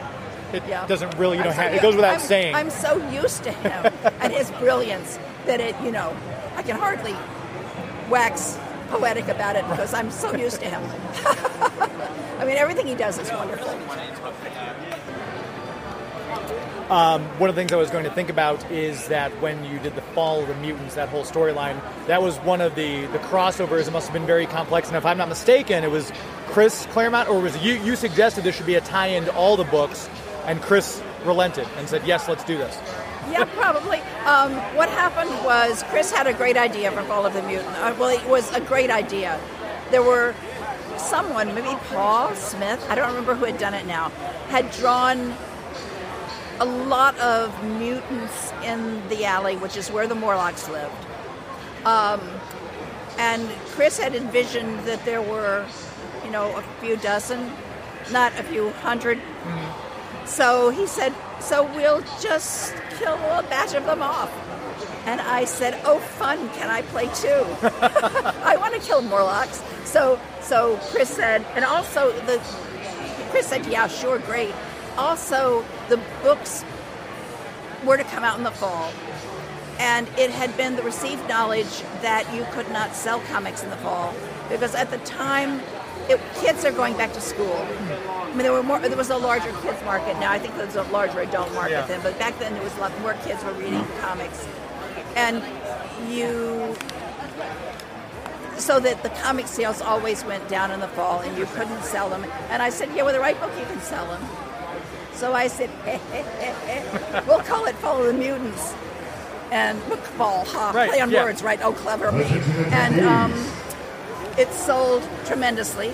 [0.54, 0.86] It yeah.
[0.88, 2.56] doesn't really, you I'm know, so ha- it goes without I'm, saying.
[2.56, 6.16] I'm so used to him and his brilliance that it, you know,
[6.56, 7.16] I can hardly
[8.10, 8.58] wax
[8.90, 10.82] poetic about it because I'm so used to him.
[12.40, 13.68] I mean, everything he does is wonderful.
[16.90, 19.80] Um, one of the things I was going to think about is that when you
[19.80, 23.18] did the Fall of the Mutants, that whole storyline, that was one of the, the
[23.20, 23.88] crossovers.
[23.88, 24.88] It must have been very complex.
[24.88, 26.12] And if I'm not mistaken, it was
[26.48, 27.74] Chris Claremont, or was it you?
[27.84, 30.08] You suggested there should be a tie-in to all the books,
[30.46, 32.78] and Chris relented and said, "Yes, let's do this."
[33.32, 33.98] Yeah, probably.
[34.26, 37.76] Um, what happened was Chris had a great idea for Fall of the Mutant.
[37.78, 39.40] Uh, well, it was a great idea.
[39.90, 40.36] There were
[40.98, 44.10] someone, maybe Paul Smith, I don't remember who had done it now,
[44.50, 45.36] had drawn
[46.60, 50.94] a lot of mutants in the alley, which is where the Morlocks lived.
[51.86, 52.22] Um,
[53.18, 55.66] and Chris had envisioned that there were,
[56.24, 57.52] you know, a few dozen,
[58.12, 59.20] not a few 100
[60.26, 64.32] so he said, So we'll just kill a batch of them off.
[65.06, 67.46] And I said, Oh, fun, can I play too?
[68.44, 69.64] I want to kill Morlocks.
[69.86, 72.40] So, so Chris said, and also the
[73.30, 74.54] Chris said, Yeah, sure, great.
[74.98, 76.64] Also, the books
[77.86, 78.92] were to come out in the fall.
[79.78, 83.76] and it had been the received knowledge that you could not sell comics in the
[83.78, 84.14] fall
[84.50, 85.60] because at the time
[86.08, 87.58] it, kids are going back to school.
[87.60, 88.80] I mean, there were more.
[88.80, 90.18] There was a larger kids market.
[90.20, 91.86] Now I think there's a larger adult market Yeah.
[91.88, 94.48] then, but back then there was a lot more kids were reading comics,
[95.16, 95.44] and
[96.10, 96.76] you.
[98.58, 102.10] So that the comic sales always went down in the fall, and you couldn't sell
[102.10, 102.26] them.
[102.50, 104.22] And I said, "Yeah, with the right book, you can sell them."
[105.16, 105.70] So I said,
[107.28, 108.74] "We'll call it Follow the Mutants."
[109.52, 109.80] And
[110.18, 111.24] fall, ha, Right, play on yeah.
[111.24, 111.60] words, right?
[111.62, 112.26] Oh, clever me.
[112.72, 113.32] And um,
[114.38, 115.94] it sold tremendously,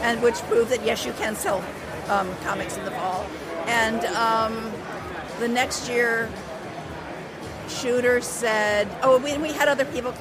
[0.00, 1.62] and which proved that yes, you can sell
[2.08, 3.26] um, comics in the fall.
[3.66, 4.72] And um,
[5.38, 6.28] the next year,
[7.68, 10.12] Shooter said, "Oh, we, we had other people.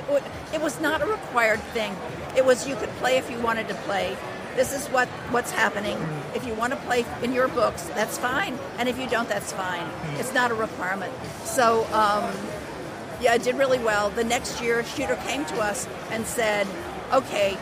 [0.53, 1.95] It was not a required thing.
[2.35, 4.15] It was you could play if you wanted to play.
[4.55, 5.97] This is what what's happening.
[6.35, 8.57] If you want to play in your books, that's fine.
[8.77, 9.87] And if you don't, that's fine.
[10.19, 11.13] It's not a requirement.
[11.43, 12.33] So." Um,
[13.21, 14.09] yeah, it did really well.
[14.09, 16.67] The next year, Shooter came to us and said,
[17.13, 17.57] "Okay,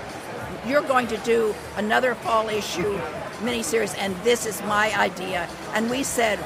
[0.66, 2.98] you're going to do another fall issue
[3.44, 6.40] miniseries, and this is my idea." And we said,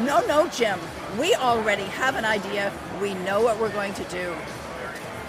[0.00, 0.80] "No, no, Jim.
[1.18, 2.72] We already have an idea.
[3.00, 4.34] We know what we're going to do."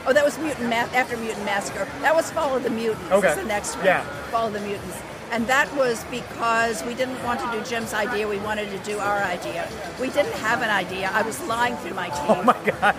[0.05, 1.87] Oh, that was Mutant Ma- after Mutant Massacre.
[2.01, 3.11] That was Follow the Mutants.
[3.11, 3.29] Okay.
[3.29, 3.85] is the next one.
[3.85, 4.03] Yeah.
[4.31, 4.97] Follow the Mutants.
[5.31, 8.27] And that was because we didn't want to do Jim's idea.
[8.27, 9.69] We wanted to do our idea.
[9.99, 11.09] We didn't have an idea.
[11.13, 12.19] I was lying through my teeth.
[12.29, 12.95] Oh my god.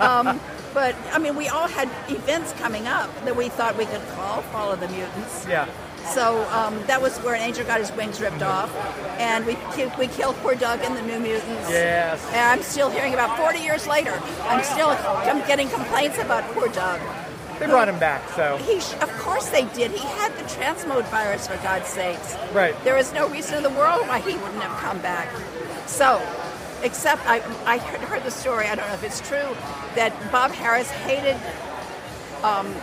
[0.00, 0.40] Um,
[0.72, 4.40] but I mean, we all had events coming up that we thought we could call
[4.42, 5.46] Follow the Mutants.
[5.46, 5.68] Yeah.
[6.06, 8.74] So um, that was where an angel got his wings ripped off,
[9.18, 9.56] and we
[9.98, 11.70] we killed poor Doug in the New Mutants.
[11.70, 12.24] Yes.
[12.28, 14.12] And I'm still hearing about 40 years later.
[14.42, 17.00] I'm still I'm getting complaints about poor Doug.
[17.60, 19.90] They brought him back, so He, of course they did.
[19.90, 22.34] He had the transmode virus, for God's sakes.
[22.54, 22.74] Right.
[22.84, 25.28] There is no reason in the world why he wouldn't have come back.
[25.86, 26.26] So,
[26.82, 28.66] except I, I heard, heard the story.
[28.66, 29.54] I don't know if it's true
[29.94, 31.36] that Bob Harras hated
[32.42, 32.74] um,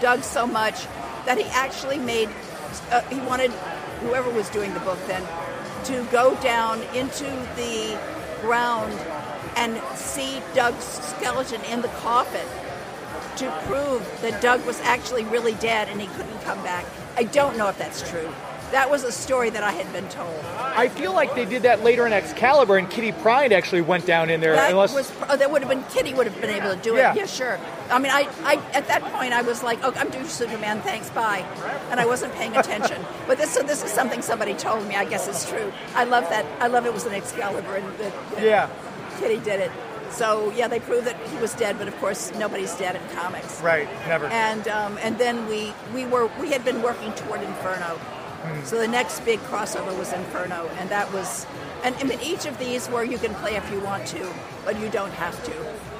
[0.00, 0.86] Doug so much
[1.26, 2.28] that he actually made.
[2.90, 3.50] Uh, he wanted
[4.00, 5.22] whoever was doing the book then
[5.84, 7.24] to go down into
[7.56, 7.98] the
[8.40, 8.92] ground
[9.56, 12.46] and see Doug's skeleton in the coffin
[13.36, 16.84] to prove that Doug was actually really dead and he couldn't come back.
[17.16, 18.32] I don't know if that's true.
[18.72, 20.34] That was a story that I had been told.
[20.56, 24.30] I feel like they did that later in Excalibur, and Kitty Pryde actually went down
[24.30, 24.54] in there.
[24.54, 26.94] That unless was oh, that would have been Kitty would have been able to do
[26.96, 27.00] it.
[27.00, 27.14] Yeah.
[27.14, 27.60] Yeah, sure.
[27.90, 30.80] I mean, I, I at that point I was like, oh, I'm doing Superman.
[30.80, 31.46] Thanks, bye,
[31.90, 33.04] and I wasn't paying attention.
[33.26, 34.96] but this so this is something somebody told me.
[34.96, 35.70] I guess it's true.
[35.94, 36.46] I love that.
[36.60, 38.70] I love it was an Excalibur and that, that yeah,
[39.18, 39.70] Kitty did it.
[40.10, 43.60] So yeah, they proved that he was dead, but of course nobody's dead in comics.
[43.60, 44.26] right, never.
[44.26, 48.00] And um, and then we we were we had been working toward Inferno.
[48.64, 51.46] So the next big crossover was Inferno, and that was,
[51.84, 54.32] and I mean each of these where you can play if you want to,
[54.64, 55.52] but you don't have to.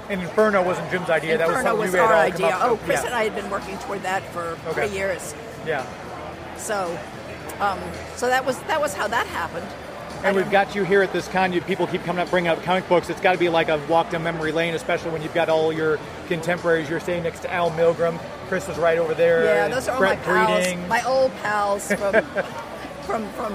[0.08, 1.38] and Inferno wasn't Jim's idea.
[1.38, 2.58] that was Inferno was our idea.
[2.60, 2.78] Oh.
[2.84, 3.06] Chris yeah.
[3.06, 4.88] and I had been working toward that for Okay.
[4.88, 5.34] three years.
[5.66, 5.86] Yeah.
[6.56, 6.98] So,
[7.60, 7.78] um,
[8.16, 9.66] so that was that was how that happened.
[10.24, 11.52] And we've got you here at this con.
[11.52, 13.10] You, people keep coming up, bringing up comic books.
[13.10, 15.72] It's got to be like a walk down memory lane, especially when you've got all
[15.72, 16.88] your contemporaries.
[16.88, 18.20] You're staying next to Al Milgrom.
[18.52, 19.44] Chris was right over there.
[19.46, 22.22] Yeah, those are all Brett my pals, my old pals from
[23.06, 23.54] from from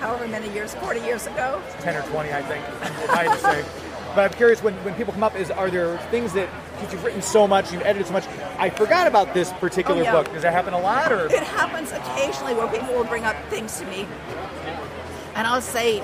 [0.00, 1.62] however many years, forty years ago.
[1.82, 2.64] 10 or 20, I think,
[3.10, 3.64] I had to say.
[4.16, 7.04] But I'm curious, when, when people come up, is are there things that, because you've
[7.04, 8.24] written so much, you've edited so much,
[8.58, 10.10] I forgot about this particular Oh, yeah.
[10.10, 10.32] book.
[10.32, 11.12] Does that happen a lot?
[11.12, 14.04] or It happens occasionally where people will bring up things to me,
[15.36, 16.02] and I'll say,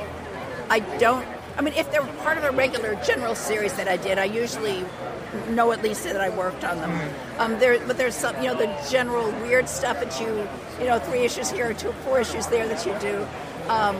[0.70, 1.26] I don't.
[1.58, 4.84] I mean, if they're part of a regular general series that I did, I usually
[5.50, 7.10] know at least that I worked on them.
[7.38, 10.48] Um, there, but there's some, you know, the general weird stuff that you,
[10.80, 13.26] you know, three issues here, or two, four issues there that you do.
[13.68, 13.96] Um,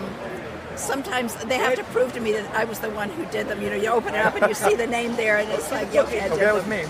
[0.76, 3.62] sometimes they have to prove to me that I was the one who did them.
[3.62, 5.89] You know, you open it up and you see the name there, and it's like,
[5.95, 6.85] okay, I did Okay, that was me.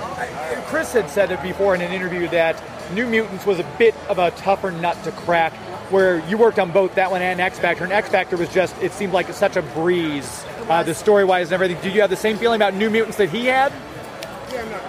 [0.00, 2.62] I- Chris had said it before in an interview that
[2.94, 5.52] New Mutants was a bit of a tougher nut to crack,
[5.90, 8.76] where you worked on both that one and X Factor, and X Factor was just,
[8.82, 11.80] it seemed like such a breeze, uh, the story wise and everything.
[11.82, 13.72] Did you have the same feeling about New Mutants that he had?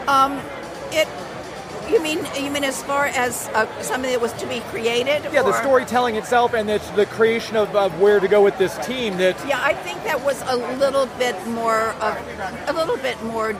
[0.07, 0.39] Um,
[0.91, 1.07] it.
[1.89, 5.21] You mean you mean as far as uh, something that was to be created?
[5.33, 8.77] Yeah, the storytelling itself and the, the creation of, of where to go with this
[8.85, 12.17] team that Yeah, I think that was a little bit more of
[12.67, 13.55] a little bit more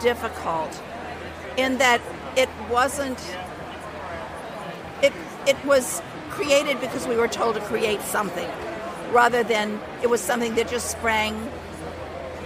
[0.00, 0.80] difficult
[1.56, 2.00] in that
[2.36, 3.18] it wasn't
[5.02, 5.12] it
[5.46, 6.00] it was
[6.30, 8.48] created because we were told to create something
[9.12, 11.50] rather than it was something that just sprang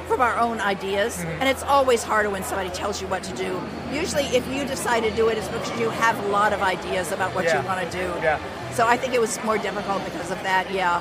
[0.09, 3.61] from our own ideas and it's always harder when somebody tells you what to do
[3.93, 7.13] usually if you decide to do it it's because you have a lot of ideas
[7.13, 7.61] about what Yeah.
[7.63, 8.41] you want to do Yeah.
[8.75, 11.01] so i think it was more difficult because of that yeah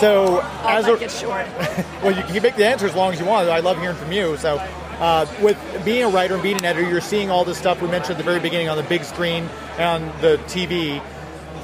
[0.00, 1.46] So I'll as make a, it short.
[2.02, 3.48] well, you can make the answer as long as you want.
[3.48, 4.36] I love hearing from you.
[4.36, 4.58] So,
[5.00, 7.88] uh, with being a writer and being an editor, you're seeing all this stuff we
[7.88, 11.00] mentioned at the very beginning on the big screen and on the TV.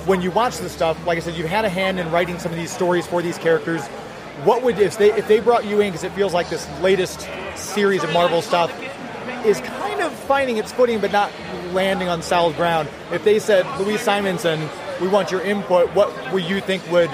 [0.07, 2.53] When you watch this stuff, like I said, you've had a hand in writing some
[2.53, 3.83] of these stories for these characters.
[4.45, 7.27] What would if they if they brought you in because it feels like this latest
[7.57, 8.71] series of Marvel stuff
[9.45, 11.31] is kind of finding its footing but not
[11.73, 12.89] landing on solid ground.
[13.13, 14.69] If they said, Louise Simonson,
[15.01, 17.11] we want your input, what would you think would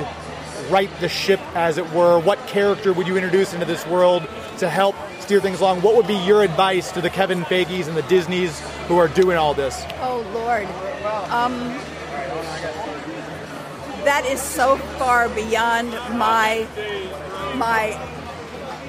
[0.68, 2.18] right the ship, as it were?
[2.20, 4.26] What character would you introduce into this world
[4.58, 5.82] to help steer things along?
[5.82, 9.36] What would be your advice to the Kevin Feige's and the Disneys who are doing
[9.36, 9.82] all this?
[10.00, 10.66] Oh Lord,
[11.30, 11.78] um,
[14.04, 16.66] that is so far beyond my
[17.56, 17.98] my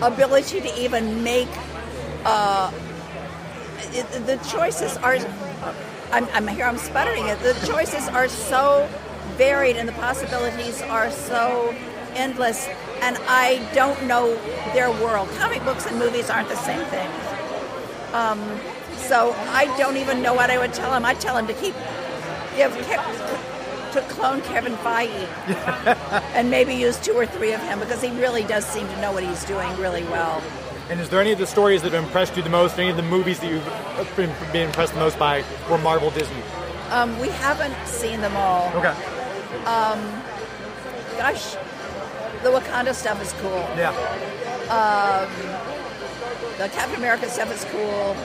[0.01, 1.49] ability to even make.
[2.26, 2.72] Uh,
[3.93, 5.17] it, the choices are.
[6.11, 6.65] I'm, I'm here.
[6.65, 7.39] I'm sputtering it.
[7.39, 8.89] The choices are so
[9.38, 11.74] varied, and the possibilities are so
[12.15, 12.67] endless.
[13.01, 14.36] And I don't know
[14.74, 15.30] their world.
[15.38, 17.09] Comic books and movies aren't the same thing.
[18.13, 18.39] Um,
[18.97, 21.05] so I don't even know what I would tell him.
[21.05, 21.76] I'd tell him to keep
[22.55, 25.27] Kev, to clone Kevin Feige
[26.35, 29.11] and maybe use two or three of him because he really does seem to know
[29.11, 30.41] what he's doing really well.
[30.89, 32.77] And is there any of the stories that have impressed you the most?
[32.77, 36.41] Any of the movies that you've been, been impressed the most by were Marvel Disney?
[36.89, 38.67] Um, we haven't seen them all.
[38.75, 38.93] Okay.
[39.65, 39.99] Um,
[41.17, 41.53] gosh,
[42.43, 43.65] the Wakanda stuff is cool.
[43.77, 43.91] Yeah.
[44.69, 45.29] Um,
[46.57, 48.15] the Captain America stuff is cool.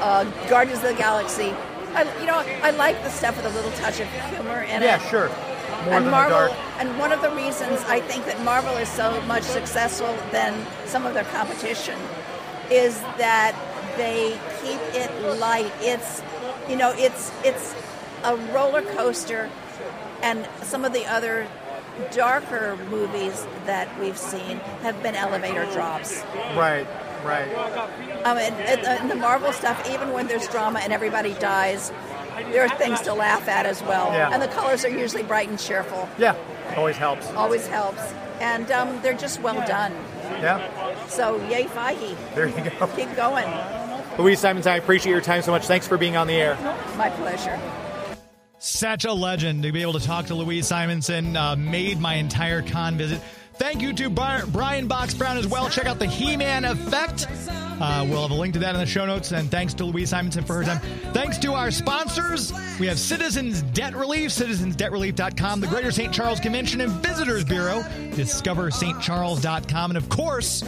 [0.00, 1.54] Uh, Guardians of the Galaxy.
[1.94, 5.02] I, you know, I like the stuff with a little touch of humor in Yeah,
[5.02, 5.08] it.
[5.10, 5.28] sure.
[5.84, 9.42] More and Marvel, and one of the reasons I think that Marvel is so much
[9.42, 10.54] successful than
[10.86, 11.98] some of their competition
[12.70, 13.54] is that
[13.98, 15.70] they keep it light.
[15.80, 16.22] It's,
[16.70, 17.74] you know, it's it's
[18.22, 19.50] a roller coaster,
[20.22, 21.46] and some of the other
[22.12, 26.22] darker movies that we've seen have been elevator drops.
[26.56, 26.86] Right,
[27.24, 27.46] right.
[28.24, 31.92] Um, and, and, and the Marvel stuff, even when there's drama and everybody dies,
[32.52, 34.12] there are things to laugh at as well.
[34.12, 34.30] Yeah.
[34.32, 36.08] And the colors are usually bright and cheerful.
[36.18, 36.34] Yeah,
[36.76, 37.30] always helps.
[37.32, 38.00] Always helps.
[38.40, 39.92] And um, they're just well done.
[40.40, 42.16] Yeah, So, yay, Feige.
[42.34, 42.86] there you go.
[42.88, 43.46] Keep going.
[44.18, 45.66] Louise Simonson, I appreciate your time so much.
[45.66, 46.56] Thanks for being on the air.
[46.96, 47.58] My pleasure.
[48.58, 51.36] Such a legend to be able to talk to Louise Simonson.
[51.36, 53.20] Uh, made my entire con visit.
[53.56, 55.68] Thank you to Bar- Brian Box Brown as well.
[55.68, 57.26] Check out the He Man Effect.
[57.80, 59.32] Uh, we'll have a link to that in the show notes.
[59.32, 60.78] And thanks to Louise Simonson for her time.
[61.12, 62.52] Thanks to our sponsors.
[62.78, 66.12] We have Citizens Debt Relief, citizensdebtrelief.com, the Greater St.
[66.12, 67.82] Charles Convention and Visitors Bureau,
[68.12, 70.62] discoverstcharles.com, and of course,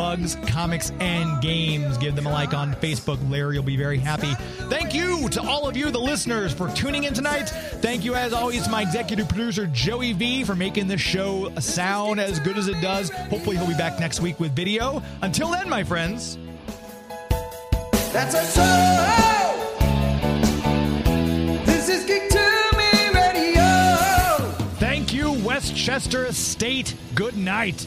[0.00, 1.98] Bugs, Comics, and Games.
[1.98, 3.18] Give them a like on Facebook.
[3.30, 4.32] Larry will be very happy.
[4.70, 7.50] Thank you to all of you, the listeners, for tuning in tonight.
[7.82, 12.18] Thank you, as always, to my executive producer, Joey V, for making this show sound
[12.18, 13.10] as good as it does.
[13.10, 15.02] Hopefully, he'll be back next week with video.
[15.20, 16.38] Until then, my friends.
[18.10, 19.54] That's our show.
[21.66, 24.48] This is Geek to Me Radio.
[24.78, 26.94] Thank you, Westchester State.
[27.14, 27.86] Good night.